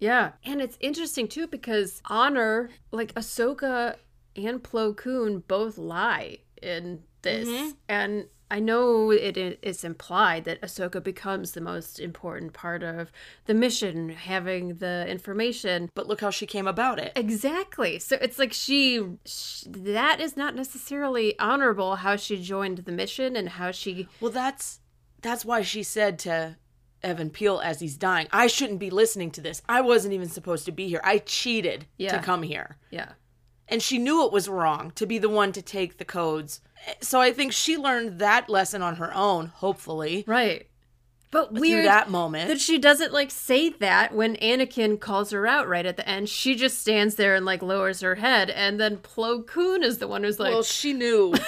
Yeah. 0.04 0.32
And 0.44 0.62
it's 0.62 0.78
interesting 0.82 1.28
too 1.28 1.48
because 1.48 2.02
Honor, 2.06 2.70
like 2.92 3.13
Ahsoka 3.13 3.96
and 4.36 4.62
Plo 4.62 4.96
Koon 4.96 5.44
both 5.48 5.78
lie 5.78 6.39
in 6.62 7.04
this. 7.22 7.48
Mm-hmm. 7.48 7.70
And 7.88 8.26
I 8.52 8.60
know 8.60 9.12
it 9.12 9.38
is 9.38 9.84
implied 9.84 10.44
that 10.44 10.62
Ahsoka 10.62 11.02
becomes 11.02 11.54
the 11.54 11.62
most 11.62 12.00
important 12.00 12.52
part 12.52 12.84
of 12.84 13.12
the 13.46 13.54
mission, 13.54 14.10
having 14.10 14.76
the 14.76 15.08
information. 15.08 15.89
But 15.96 16.08
look 16.08 16.20
how 16.20 16.30
she 16.30 16.46
came 16.46 16.68
about 16.68 17.00
it. 17.00 17.13
Exactly. 17.16 17.98
So 17.98 18.18
it's 18.22 18.38
like 18.38 18.52
she, 18.52 19.02
sh 19.26 19.63
that 19.68 20.20
is 20.20 20.36
not 20.36 20.54
necessarily 20.54 21.39
honorable 21.39 21.96
how 21.96 22.18
she 22.18 22.42
joined 22.42 22.80
the 22.80 22.92
mission 22.92 23.36
and 23.38 23.50
how 23.50 23.72
she 23.72 24.08
Well, 24.20 24.32
that's 24.32 24.82
that's 25.22 25.46
why 25.46 25.62
she 25.62 25.82
said 25.82 26.20
to 26.20 26.58
Even 27.04 27.30
Piell 27.30 27.60
as 27.63 27.80
he's 27.80 27.98
dying, 27.98 28.28
"I 28.32 28.48
shouldn't 28.48 28.80
be 28.80 28.89
listening 28.89 29.32
to 29.32 29.42
this. 29.42 29.62
I 29.68 29.82
wasn't 29.82 30.13
even 30.13 30.30
supposed 30.30 30.66
to 30.66 30.72
be 30.72 30.88
here. 30.88 31.02
I 31.04 31.18
cheated 31.20 31.86
Yeah. 31.98 32.18
to 32.18 32.24
come 32.24 32.44
here." 32.44 32.78
yeah. 32.92 33.10
And 33.70 33.82
she 33.82 33.98
knew 33.98 34.26
it 34.26 34.32
was 34.34 34.50
wrong 34.50 34.92
to 34.96 35.06
be 35.06 35.18
the 35.18 35.30
one 35.30 35.52
to 35.54 35.62
take 35.62 35.98
the 35.98 36.06
codes. 36.06 36.60
So 37.00 37.22
I 37.22 37.32
think 37.32 37.54
she 37.54 37.78
learned 37.78 38.20
that 38.20 38.50
lesson 38.50 38.82
on 38.82 38.98
her 38.98 39.13
own, 39.16 39.48
hopefully, 39.48 40.26
Right. 40.28 40.68
But 41.32 41.50
through 41.50 41.62
weird 41.62 41.86
that 41.88 42.10
moment. 42.12 42.50
that 42.50 42.60
she 42.60 42.78
doesn't 42.78 43.12
like 43.13 43.32
say 43.32 43.70
that 43.70 44.13
when 44.13 44.36
Anakin 44.36 45.00
calls 45.00 45.32
her 45.32 45.48
out 45.48 45.68
right 45.68 45.86
at 45.86 45.96
the 45.98 46.08
end. 46.08 46.30
She 46.30 46.54
just 46.56 46.80
stands 46.80 47.16
there 47.16 47.34
and 47.36 47.46
like 47.46 47.63
lowers 47.63 48.02
her 48.02 48.16
head, 48.16 48.50
and 48.52 48.80
then 48.80 48.98
Plo 48.98 49.44
Koon 49.48 49.82
is 49.82 49.98
the 49.98 50.08
one 50.08 50.24
who's 50.24 50.39
like, 50.39 50.54
well, 50.54 50.62
she 50.62 50.94
knew. 50.94 51.34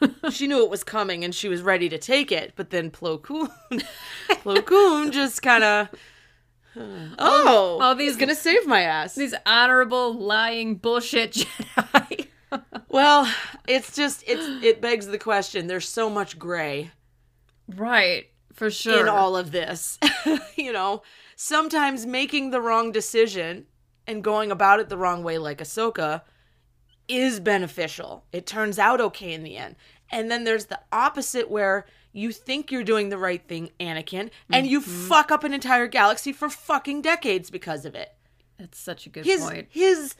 she 0.30 0.46
knew 0.46 0.62
it 0.64 0.70
was 0.70 0.84
coming 0.84 1.24
and 1.24 1.34
she 1.34 1.48
was 1.48 1.62
ready 1.62 1.88
to 1.88 1.98
take 1.98 2.30
it, 2.32 2.52
but 2.56 2.70
then 2.70 2.90
Plo 2.90 3.20
Koon, 3.20 3.48
Plo 4.28 4.64
Koon 4.64 5.12
just 5.12 5.42
kind 5.42 5.64
of, 5.64 5.88
oh, 6.76 7.78
all 7.80 7.94
these- 7.94 8.12
he's 8.12 8.16
gonna 8.20 8.34
save 8.34 8.66
my 8.66 8.82
ass. 8.82 9.14
"These 9.14 9.34
honorable 9.46 10.14
lying 10.14 10.76
bullshit 10.76 11.32
Jedi." 11.76 12.26
Well, 12.88 13.32
it's 13.66 13.94
just 13.94 14.24
it's 14.26 14.64
it 14.64 14.80
begs 14.80 15.06
the 15.06 15.18
question. 15.18 15.66
There's 15.66 15.88
so 15.88 16.08
much 16.08 16.38
gray 16.38 16.90
right, 17.76 18.26
for 18.52 18.70
sure. 18.70 19.00
in 19.02 19.08
all 19.08 19.36
of 19.36 19.50
this. 19.52 19.98
you 20.56 20.72
know, 20.72 21.02
sometimes 21.36 22.06
making 22.06 22.50
the 22.50 22.60
wrong 22.60 22.92
decision 22.92 23.66
and 24.06 24.24
going 24.24 24.50
about 24.50 24.80
it 24.80 24.88
the 24.88 24.96
wrong 24.96 25.22
way, 25.22 25.36
like 25.36 25.58
Ahsoka, 25.58 26.22
is 27.08 27.40
beneficial. 27.40 28.24
It 28.32 28.46
turns 28.46 28.78
out 28.78 29.00
okay 29.00 29.32
in 29.32 29.42
the 29.42 29.56
end. 29.56 29.76
And 30.10 30.30
then 30.30 30.44
there's 30.44 30.66
the 30.66 30.80
opposite 30.92 31.50
where 31.50 31.86
you 32.12 32.32
think 32.32 32.72
you're 32.72 32.82
doing 32.84 33.08
the 33.10 33.18
right 33.18 33.46
thing, 33.46 33.70
Anakin, 33.78 34.30
and 34.50 34.66
you 34.66 34.80
fuck 34.80 35.30
up 35.30 35.44
an 35.44 35.52
entire 35.52 35.86
galaxy 35.86 36.32
for 36.32 36.48
fucking 36.48 37.02
decades 37.02 37.50
because 37.50 37.84
of 37.84 37.94
it. 37.94 38.10
That's 38.58 38.78
such 38.78 39.06
a 39.06 39.10
good 39.10 39.24
His 39.24 39.42
point. 39.42 39.68
his 39.70 40.16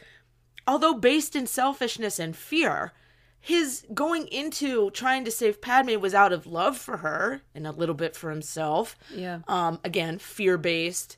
although 0.66 0.94
based 0.94 1.34
in 1.34 1.46
selfishness 1.46 2.18
and 2.18 2.36
fear, 2.36 2.92
his 3.40 3.84
going 3.94 4.28
into 4.28 4.90
trying 4.90 5.24
to 5.24 5.30
save 5.30 5.60
Padme 5.62 5.98
was 5.98 6.14
out 6.14 6.32
of 6.32 6.46
love 6.46 6.76
for 6.76 6.98
her 6.98 7.40
and 7.54 7.66
a 7.66 7.72
little 7.72 7.94
bit 7.94 8.14
for 8.14 8.30
himself. 8.30 8.96
Yeah. 9.12 9.40
Um 9.48 9.80
again, 9.82 10.18
fear 10.18 10.58
based. 10.58 11.16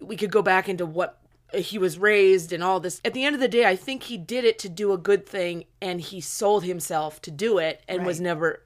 We 0.00 0.16
could 0.16 0.32
go 0.32 0.42
back 0.42 0.68
into 0.68 0.84
what 0.84 1.19
he 1.54 1.78
was 1.78 1.98
raised 1.98 2.52
and 2.52 2.62
all 2.62 2.80
this. 2.80 3.00
At 3.04 3.14
the 3.14 3.24
end 3.24 3.34
of 3.34 3.40
the 3.40 3.48
day, 3.48 3.64
I 3.66 3.76
think 3.76 4.04
he 4.04 4.16
did 4.18 4.44
it 4.44 4.58
to 4.60 4.68
do 4.68 4.92
a 4.92 4.98
good 4.98 5.26
thing 5.26 5.64
and 5.80 6.00
he 6.00 6.20
sold 6.20 6.64
himself 6.64 7.20
to 7.22 7.30
do 7.30 7.58
it 7.58 7.82
and 7.88 8.04
was 8.06 8.20
never 8.20 8.62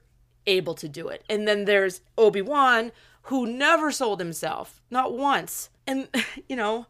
able 0.47 0.75
to 0.75 0.87
do 0.87 1.07
it. 1.07 1.23
And 1.29 1.47
then 1.47 1.65
there's 1.65 2.01
Obi-Wan 2.17 2.91
who 3.23 3.47
never 3.47 3.91
sold 3.91 4.19
himself, 4.19 4.81
not 4.91 5.13
once. 5.13 5.69
And 5.87 6.07
you 6.49 6.55
know, 6.55 6.85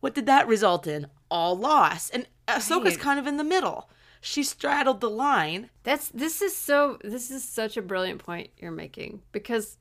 what 0.00 0.14
did 0.14 0.26
that 0.26 0.46
result 0.46 0.86
in? 0.86 1.06
All 1.30 1.56
loss. 1.56 2.10
And 2.10 2.26
Ahsoka's 2.46 2.94
Right. 2.94 3.00
kind 3.00 3.18
of 3.18 3.26
in 3.26 3.36
the 3.36 3.44
middle. 3.44 3.88
She 4.20 4.42
straddled 4.42 5.00
the 5.00 5.10
line. 5.10 5.70
That's 5.82 6.08
this 6.08 6.40
is 6.40 6.56
so 6.56 6.98
this 7.02 7.30
is 7.30 7.44
such 7.46 7.76
a 7.76 7.82
brilliant 7.82 8.24
point 8.24 8.50
you're 8.58 8.70
making 8.70 9.22
because 9.32 9.76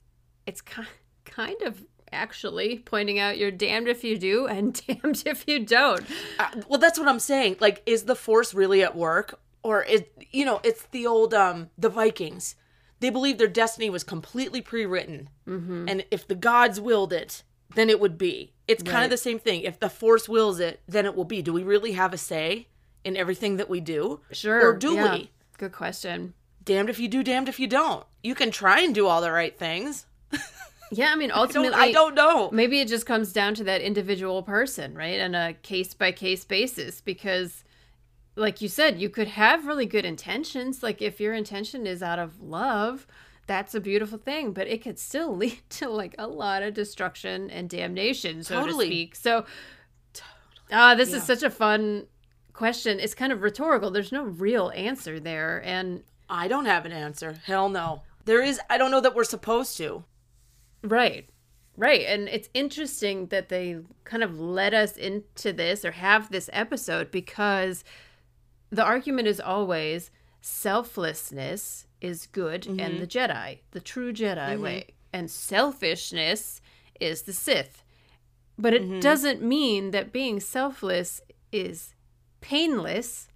it's 0.46 0.62
kind 0.62 0.88
kind 1.26 1.62
of 1.62 1.86
actually 2.14 2.80
pointing 2.80 3.20
out 3.20 3.38
you're 3.38 3.52
damned 3.52 3.88
if 3.88 4.04
you 4.04 4.18
do 4.18 4.46
and 4.48 4.74
damned 4.88 5.24
if 5.26 5.44
you 5.48 5.60
don't. 5.66 6.06
Uh, 6.40 6.50
well, 6.70 6.80
that's 6.80 6.98
what 7.00 7.08
I'm 7.08 7.20
saying. 7.20 7.58
Like, 7.60 7.82
is 7.86 8.04
the 8.04 8.16
Force 8.16 8.54
really 8.54 8.82
at 8.84 8.96
work, 8.96 9.40
or 9.64 9.84
is 9.84 10.04
you 10.32 10.46
know, 10.46 10.62
it's 10.64 10.84
the 10.92 11.06
old 11.08 11.34
um 11.34 11.70
the 11.78 11.90
Vikings. 11.90 12.56
They 13.00 13.10
believe 13.10 13.38
their 13.38 13.48
destiny 13.50 13.90
was 13.90 14.04
completely 14.06 14.62
pre-written, 14.62 15.30
Mm-hmm. 15.48 15.90
and 15.90 16.06
if 16.10 16.26
the 16.26 16.36
gods 16.36 16.80
willed 16.80 17.12
it, 17.12 17.44
then 17.76 17.90
it 17.90 18.00
would 18.00 18.18
be. 18.18 18.54
It's 18.66 18.82
kind 18.82 18.96
Right. 19.00 19.04
of 19.06 19.10
the 19.10 19.18
same 19.18 19.40
thing. 19.40 19.62
If 19.62 19.80
the 19.80 19.90
Force 19.90 20.30
wills 20.30 20.62
it, 20.62 20.80
then 20.88 21.06
it 21.06 21.14
will 21.16 21.26
be. 21.26 21.42
Do 21.42 21.52
we 21.52 21.64
really 21.64 21.92
have 21.94 22.14
a 22.14 22.18
say 22.18 22.68
in 23.04 23.18
everything 23.18 23.58
that 23.58 23.70
we 23.70 23.82
do? 23.82 24.22
Sure. 24.32 24.70
Or 24.70 24.74
do 24.78 24.94
yeah. 24.94 25.14
we? 25.16 25.32
Good 25.58 25.74
question. 25.74 26.34
damned 26.64 26.90
if 26.90 26.98
you 26.98 27.10
do, 27.10 27.24
damned 27.24 27.50
if 27.50 27.60
you 27.60 27.68
don't. 27.68 28.06
You 28.24 28.36
can 28.36 28.52
try 28.52 28.80
and 28.80 28.96
do 28.96 29.06
all 29.08 29.20
the 29.20 29.34
right 29.34 29.60
things. 29.60 30.06
Yeah, 30.96 31.12
I 31.12 31.16
mean, 31.16 31.32
I 31.32 31.36
don't, 31.36 31.42
ultimately, 31.42 31.80
I 31.80 31.92
don't 31.92 32.16
know. 32.16 32.50
maybe 32.52 32.80
it 32.82 32.88
just 32.88 33.06
comes 33.06 33.34
down 33.34 33.56
to 33.56 33.64
that 33.66 33.82
individual 33.82 34.44
person, 34.44 34.96
right? 34.96 35.20
On 35.22 35.36
a 35.36 35.54
case 35.54 35.94
by 35.94 36.12
case 36.12 36.44
basis. 36.46 37.02
Because, 37.02 37.64
like 38.36 38.62
you 38.62 38.68
said, 38.68 39.00
you 39.02 39.10
could 39.10 39.28
have 39.30 39.66
really 39.68 39.86
good 39.86 40.06
intentions. 40.06 40.82
Like, 40.84 41.02
if 41.02 41.20
your 41.20 41.34
intention 41.34 41.86
is 41.88 42.02
out 42.04 42.20
of 42.20 42.42
love, 42.42 43.08
that's 43.48 43.76
a 43.76 43.80
beautiful 43.82 44.18
thing, 44.18 44.54
but 44.54 44.68
it 44.68 44.82
could 44.82 44.98
still 45.00 45.36
lead 45.44 45.60
to 45.72 45.90
like 45.90 46.16
a 46.18 46.28
lot 46.28 46.64
of 46.64 46.74
destruction 46.74 47.50
and 47.50 47.70
damnation, 47.70 48.44
so 48.44 48.60
Totally. 48.62 48.86
to 48.88 48.92
speak. 48.92 49.16
So, 49.16 49.46
ah, 50.72 50.96
this 50.96 51.12
Yeah. 51.12 51.18
is 51.18 51.24
such 51.24 51.44
a 51.44 51.50
fun 51.50 52.08
question. 52.54 53.00
It's 53.00 53.14
kind 53.16 53.32
of 53.34 53.42
rhetorical. 53.42 53.92
There's 53.92 54.12
no 54.12 54.24
real 54.24 54.72
answer 54.76 55.20
there. 55.20 55.62
And 55.66 56.04
I 56.30 56.48
don't 56.48 56.66
have 56.66 56.86
an 56.86 56.92
answer. 56.92 57.36
Hell 57.46 57.70
no. 57.70 58.04
There 58.26 58.42
is, 58.42 58.60
I 58.70 58.78
don't 58.78 58.92
know 58.92 59.02
that 59.02 59.16
we're 59.16 59.24
supposed 59.26 59.76
to. 59.78 60.04
Right. 60.84 61.30
Right. 61.76 62.02
And 62.02 62.28
it's 62.30 62.50
interesting 62.54 63.28
that 63.28 63.50
they 63.50 63.78
kind 64.04 64.22
of 64.24 64.40
led 64.40 64.74
us 64.74 64.96
into 64.96 65.52
this 65.52 65.84
or 65.84 65.92
have 65.92 66.30
this 66.30 66.50
episode 66.54 67.10
because 67.10 67.84
the 68.70 68.84
argument 68.84 69.28
is 69.28 69.40
always 69.40 70.12
selflessness 70.42 71.88
is 72.02 72.28
good 72.28 72.68
and 72.68 72.80
mm-hmm. 72.80 73.00
the 73.00 73.08
Jedi, 73.08 73.60
the 73.72 73.80
true 73.80 74.12
Jedi 74.14 74.38
mm-hmm. 74.38 74.62
way, 74.62 74.88
and 75.12 75.32
selfishness 75.32 76.62
is 77.00 77.24
the 77.24 77.34
Sith. 77.34 77.84
But 78.60 78.74
it 78.74 78.84
mm-hmm. 78.84 79.00
doesn't 79.00 79.42
mean 79.42 79.92
that 79.92 80.14
being 80.14 80.40
selfless 80.40 81.22
is 81.52 81.96
painless 82.42 83.30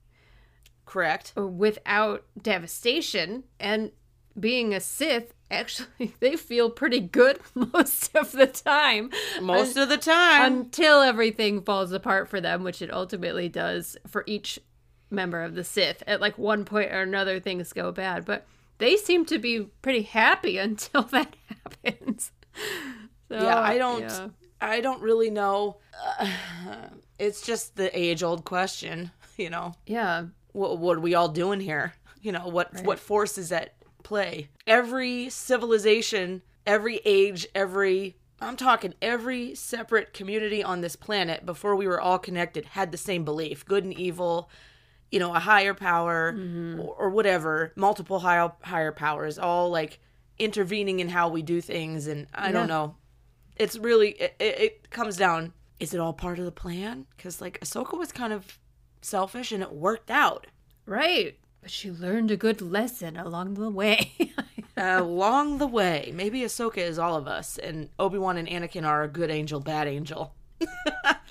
Correct. 0.86 1.34
or 1.36 1.48
without 1.48 2.26
devastation 2.40 3.46
and 3.60 3.92
being 4.40 4.74
a 4.74 4.80
Sith 4.80 5.34
actually 5.50 6.14
they 6.20 6.36
feel 6.36 6.70
pretty 6.70 7.00
good 7.00 7.40
most 7.56 8.16
of 8.16 8.32
the 8.32 8.48
time 8.48 9.10
Most 9.42 9.78
of 9.78 9.90
the 9.90 9.98
time. 9.98 10.54
until 10.54 11.02
everything 11.02 11.62
falls 11.62 11.92
apart 11.92 12.28
for 12.28 12.42
them 12.42 12.64
which 12.64 12.82
it 12.82 12.92
ultimately 12.94 13.50
does 13.50 13.98
for 14.08 14.24
each 14.28 14.60
member 15.10 15.42
of 15.42 15.56
the 15.56 15.64
Sith 15.64 16.04
at 16.06 16.20
like 16.22 16.38
one 16.38 16.66
point 16.66 16.92
or 16.92 17.02
another 17.02 17.40
things 17.40 17.72
go 17.74 17.92
bad 17.92 18.26
but 18.26 18.46
they 18.78 18.98
seem 18.98 19.26
to 19.26 19.40
be 19.40 19.62
pretty 19.82 20.04
happy 20.04 20.58
until 20.68 21.04
that 21.04 21.36
happens 21.50 22.32
So, 23.30 23.42
yeah, 23.42 23.60
I 23.60 23.78
don't. 23.78 24.02
yeah. 24.02 24.28
I 24.60 24.82
don't 24.82 25.02
really 25.02 25.30
know. 25.30 25.78
Uh, 26.20 26.32
it's 27.20 27.42
just 27.42 27.76
the 27.76 27.96
age-old 27.98 28.46
question. 28.46 29.12
You 29.38 29.50
know, 29.50 29.74
yeah 29.86 30.26
what, 30.54 30.80
what 30.80 30.98
are 30.98 31.02
we 31.02 31.14
all 31.14 31.30
doing 31.30 31.60
here? 31.60 31.94
You 32.22 32.32
know, 32.32 32.48
what 32.48 32.82
what 32.84 33.00
force 33.00 33.38
is 33.38 33.52
at 33.52 33.74
play? 34.08 34.48
Every 34.66 35.30
civilization, 35.30 36.42
every 36.66 37.02
age, 37.04 37.46
every 37.54 38.16
I'm 38.40 38.56
talking 38.56 38.94
every 39.02 39.56
separate 39.56 40.14
community 40.14 40.64
on 40.64 40.82
this 40.82 40.96
planet 40.96 41.46
before 41.46 41.76
we 41.76 41.88
were 41.88 42.00
all 42.00 42.20
connected 42.20 42.66
had 42.66 42.92
the 42.92 42.98
same 42.98 43.26
belief, 43.26 43.66
good 43.66 43.84
and 43.84 43.94
evil, 43.94 44.50
you 45.12 45.20
know, 45.20 45.34
a 45.34 45.40
higher 45.40 45.74
power 45.74 46.34
mm-hmm. 46.34 46.80
or, 46.80 46.94
or 46.96 47.10
whatever, 47.10 47.74
multiple 47.76 48.20
higher 48.20 48.52
higher 48.62 48.92
powers 48.92 49.38
all 49.38 49.70
like 49.70 50.00
intervening 50.40 51.00
in 51.00 51.10
how 51.10 51.28
we 51.30 51.42
do 51.42 51.60
things 51.60 52.08
and 52.08 52.28
I 52.34 52.52
don't 52.52 52.68
know. 52.68 52.96
It's 53.56 53.78
really 53.78 54.12
it, 54.12 54.36
it, 54.40 54.60
it 54.60 54.90
comes 54.90 55.18
down 55.18 55.54
is 55.80 55.94
it 55.94 56.00
all 56.00 56.14
part 56.14 56.40
of 56.40 56.46
the 56.46 56.52
plan? 56.52 57.08
Cuz 57.18 57.42
like 57.42 57.60
Ahsoka 57.60 57.98
was 57.98 58.12
kind 58.12 58.32
of 58.32 58.58
selfish 59.02 59.52
and 59.52 59.64
it 59.64 59.74
worked 59.74 60.12
out. 60.12 60.48
right 60.86 61.38
but 61.62 61.72
she 61.72 61.92
learned 61.92 62.32
a 62.32 62.38
good 62.38 62.62
lesson 62.62 63.18
along 63.18 63.56
the 63.56 63.70
way 63.70 64.12
along 64.78 65.58
the 65.58 65.68
way. 65.68 66.12
Maybe 66.14 66.42
Ahsoka 66.42 66.78
is 66.78 67.00
all 67.00 67.16
of 67.16 67.28
us, 67.28 67.58
and 67.58 67.90
Obi 68.00 68.18
Wan 68.18 68.38
and 68.38 68.48
Anakin 68.48 68.86
are 68.86 69.04
a 69.04 69.08
good 69.08 69.30
angel, 69.32 69.60
bad 69.60 69.88
angel. 69.88 70.34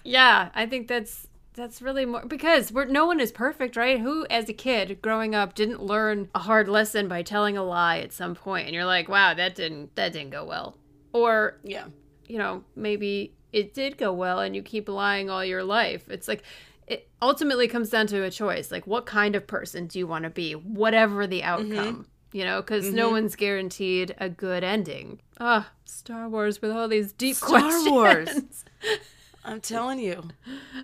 Yeah, 0.05 0.51
I 0.55 0.67
think 0.67 0.87
that's 0.87 1.27
that's 1.55 1.83
really 1.83 2.05
more 2.07 2.25
because 2.25 2.71
we're 2.71 2.85
no 2.85 3.07
one 3.07 3.19
is 3.19 3.33
perfect, 3.33 3.77
right? 3.77 3.99
Who 3.99 4.25
as 4.31 4.49
a 4.49 4.53
kid 4.53 5.03
growing 5.03 5.35
up 5.35 5.55
didn't 5.55 5.83
learn 5.83 6.29
a 6.35 6.39
hard 6.39 6.69
lesson 6.69 7.09
by 7.09 7.23
telling 7.23 7.57
a 7.57 7.65
lie 7.65 7.99
at 7.99 8.12
some 8.12 8.37
point 8.37 8.67
and 8.67 8.75
you're 8.75 8.85
like, 8.85 9.09
"Wow, 9.09 9.35
that 9.35 9.57
didn't 9.57 9.97
that 9.97 10.12
didn't 10.12 10.31
go 10.31 10.45
well." 10.45 10.77
Or, 11.12 11.59
Yeah, 11.65 11.87
you 12.29 12.39
know, 12.39 12.62
maybe 12.77 13.35
it 13.53 13.75
did 13.75 13.97
go 13.99 14.12
well 14.12 14.39
and 14.41 14.55
you 14.55 14.62
keep 14.62 14.89
lying 14.89 15.29
all 15.29 15.45
your 15.45 15.65
life. 15.65 16.09
It's 16.09 16.29
like 16.29 16.45
it 16.87 17.09
ultimately 17.20 17.68
comes 17.68 17.90
down 17.90 18.07
to 18.09 18.22
a 18.22 18.31
choice. 18.31 18.70
Like 18.70 18.87
what 18.87 19.07
kind 19.07 19.35
of 19.35 19.46
person 19.46 19.87
do 19.87 19.99
you 19.99 20.07
want 20.07 20.25
to 20.25 20.31
be, 20.31 20.53
whatever 20.53 21.27
the 21.27 21.42
outcome. 21.42 22.07
You 22.33 22.44
know, 22.44 22.61
because 22.61 22.92
no 22.92 23.09
one's 23.09 23.35
guaranteed 23.35 24.14
a 24.18 24.29
good 24.29 24.62
ending. 24.62 25.20
Ah, 25.40 25.70
Star 25.87 26.29
Wars 26.29 26.61
with 26.61 26.70
all 26.70 26.87
these 26.88 27.12
deep 27.12 27.37
Star 27.37 27.49
questions. 27.61 27.88
Wars. 27.88 28.64
I'm 29.44 29.61
telling 29.61 30.01
you. 30.01 30.22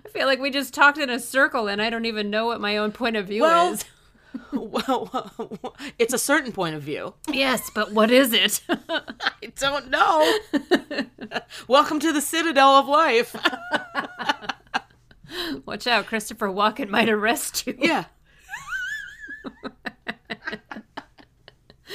I 0.03 0.07
feel 0.09 0.25
like 0.25 0.39
we 0.39 0.49
just 0.49 0.73
talked 0.73 0.97
in 0.97 1.09
a 1.09 1.19
circle 1.19 1.67
and 1.67 1.81
I 1.81 1.89
don't 1.91 2.05
even 2.05 2.29
know 2.29 2.45
what 2.47 2.61
my 2.61 2.77
own 2.77 2.91
point 2.91 3.17
of 3.17 3.27
view 3.27 3.41
Well- 3.43 3.73
is. 3.73 3.85
Well, 4.51 5.75
it's 5.99 6.13
a 6.13 6.17
certain 6.17 6.51
point 6.51 6.75
of 6.75 6.81
view. 6.81 7.13
Yes, 7.31 7.69
but 7.75 7.91
what 7.91 8.09
is 8.09 8.33
it? 8.33 8.61
I 8.69 9.51
don't 9.57 9.91
know. 9.91 10.39
Welcome 11.67 11.99
to 11.99 12.11
the 12.11 12.21
Citadel 12.21 12.69
of 12.71 12.87
Life. 12.87 13.35
Watch 15.65 15.87
out, 15.87 16.05
Christopher 16.05 16.47
Walken 16.47 16.89
might 16.89 17.09
arrest 17.09 17.65
you. 17.67 17.75
Yeah. 17.77 18.05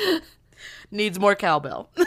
Needs 0.91 1.19
more 1.19 1.35
cowbell. 1.35 1.91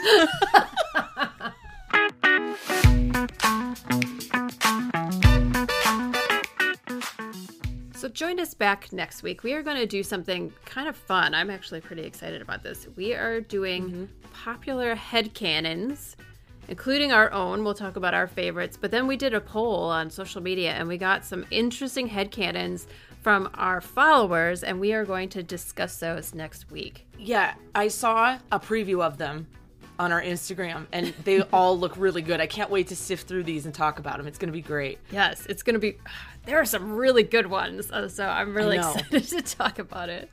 So 8.02 8.08
join 8.08 8.40
us 8.40 8.52
back 8.52 8.92
next 8.92 9.22
week. 9.22 9.44
We 9.44 9.52
are 9.52 9.62
going 9.62 9.76
to 9.76 9.86
do 9.86 10.02
something 10.02 10.52
kind 10.64 10.88
of 10.88 10.96
fun. 10.96 11.36
I'm 11.36 11.50
actually 11.50 11.80
pretty 11.80 12.02
excited 12.02 12.42
about 12.42 12.64
this. 12.64 12.88
We 12.96 13.14
are 13.14 13.40
doing 13.40 13.90
mm-hmm. 13.90 14.04
popular 14.32 14.96
headcanons, 14.96 16.16
including 16.68 17.12
our 17.12 17.30
own. 17.32 17.64
We'll 17.64 17.74
talk 17.74 17.96
about 17.96 18.14
our 18.14 18.26
favorites. 18.26 18.78
But 18.80 18.90
then 18.90 19.06
we 19.06 19.16
did 19.16 19.34
a 19.34 19.40
poll 19.40 19.84
on 19.84 20.10
social 20.10 20.40
media 20.40 20.72
and 20.72 20.88
we 20.88 20.98
got 20.98 21.24
some 21.24 21.44
interesting 21.50 22.08
headcanons 22.08 22.86
from 23.22 23.48
our 23.54 23.80
followers, 23.80 24.64
and 24.64 24.80
we 24.80 24.92
are 24.92 25.04
going 25.04 25.28
to 25.28 25.44
discuss 25.44 25.98
those 25.98 26.34
next 26.34 26.70
week. 26.72 27.06
Yeah, 27.16 27.54
I 27.72 27.86
saw 27.86 28.38
a 28.50 28.58
preview 28.58 29.00
of 29.00 29.16
them 29.16 29.46
on 29.98 30.10
our 30.10 30.20
Instagram, 30.20 30.86
and 30.92 31.14
they 31.22 31.40
all 31.52 31.78
look 31.78 31.96
really 31.96 32.20
good. 32.20 32.40
I 32.40 32.48
can't 32.48 32.68
wait 32.68 32.88
to 32.88 32.96
sift 32.96 33.28
through 33.28 33.44
these 33.44 33.64
and 33.64 33.72
talk 33.72 34.00
about 34.00 34.16
them. 34.16 34.26
It's 34.26 34.38
going 34.38 34.48
to 34.48 34.52
be 34.52 34.60
great. 34.60 34.98
Yes, 35.12 35.46
it's 35.46 35.62
going 35.62 35.74
to 35.74 35.80
be. 35.80 35.98
There 36.44 36.58
are 36.58 36.64
some 36.64 36.96
really 36.96 37.22
good 37.22 37.46
ones, 37.46 37.88
uh, 37.92 38.08
so 38.08 38.26
I'm 38.26 38.52
really 38.52 38.76
excited 38.76 39.22
to 39.28 39.42
talk 39.42 39.78
about 39.78 40.08
it. 40.08 40.28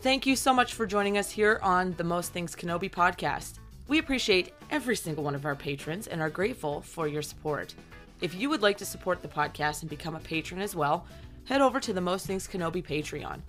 Thank 0.00 0.24
you 0.24 0.34
so 0.34 0.54
much 0.54 0.72
for 0.72 0.86
joining 0.86 1.18
us 1.18 1.30
here 1.30 1.60
on 1.62 1.92
the 1.98 2.04
Most 2.04 2.32
Things 2.32 2.56
Kenobi 2.56 2.90
podcast. 2.90 3.58
We 3.90 3.98
appreciate 3.98 4.54
every 4.70 4.94
single 4.94 5.24
one 5.24 5.34
of 5.34 5.44
our 5.44 5.56
patrons 5.56 6.06
and 6.06 6.22
are 6.22 6.30
grateful 6.30 6.80
for 6.80 7.08
your 7.08 7.22
support. 7.22 7.74
If 8.20 8.36
you 8.36 8.48
would 8.48 8.62
like 8.62 8.78
to 8.78 8.84
support 8.84 9.20
the 9.20 9.26
podcast 9.26 9.80
and 9.80 9.90
become 9.90 10.14
a 10.14 10.20
patron 10.20 10.60
as 10.60 10.76
well, 10.76 11.06
head 11.46 11.60
over 11.60 11.80
to 11.80 11.92
the 11.92 12.00
Most 12.00 12.24
Things 12.24 12.46
Kenobi 12.46 12.86
Patreon. 12.86 13.40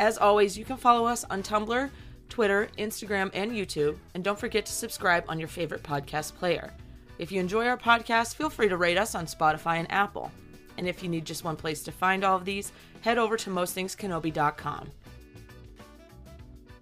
As 0.00 0.18
always, 0.18 0.58
you 0.58 0.64
can 0.64 0.76
follow 0.76 1.06
us 1.06 1.22
on 1.30 1.40
Tumblr, 1.40 1.88
Twitter, 2.28 2.68
Instagram, 2.78 3.30
and 3.32 3.52
YouTube, 3.52 3.96
and 4.14 4.24
don't 4.24 4.36
forget 4.36 4.66
to 4.66 4.72
subscribe 4.72 5.22
on 5.28 5.38
your 5.38 5.46
favorite 5.46 5.84
podcast 5.84 6.34
player. 6.34 6.72
If 7.20 7.30
you 7.30 7.38
enjoy 7.38 7.68
our 7.68 7.78
podcast, 7.78 8.34
feel 8.34 8.50
free 8.50 8.68
to 8.68 8.76
rate 8.76 8.98
us 8.98 9.14
on 9.14 9.26
Spotify 9.26 9.76
and 9.76 9.92
Apple. 9.92 10.32
And 10.78 10.88
if 10.88 11.00
you 11.00 11.08
need 11.08 11.24
just 11.24 11.44
one 11.44 11.54
place 11.54 11.84
to 11.84 11.92
find 11.92 12.24
all 12.24 12.36
of 12.36 12.44
these, 12.44 12.72
head 13.02 13.18
over 13.18 13.36
to 13.36 13.50
mostthingskenobi.com. 13.50 14.90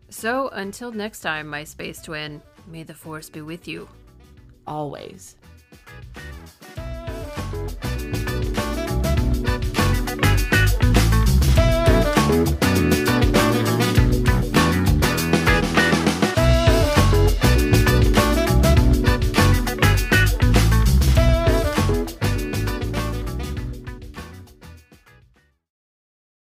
So 0.08 0.48
until 0.48 0.90
next 0.90 1.20
time, 1.20 1.48
my 1.48 1.64
space 1.64 2.00
twin, 2.00 2.40
may 2.66 2.82
the 2.82 2.94
force 2.94 3.28
be 3.28 3.40
with 3.40 3.68
you. 3.68 3.88
Always. 4.66 5.36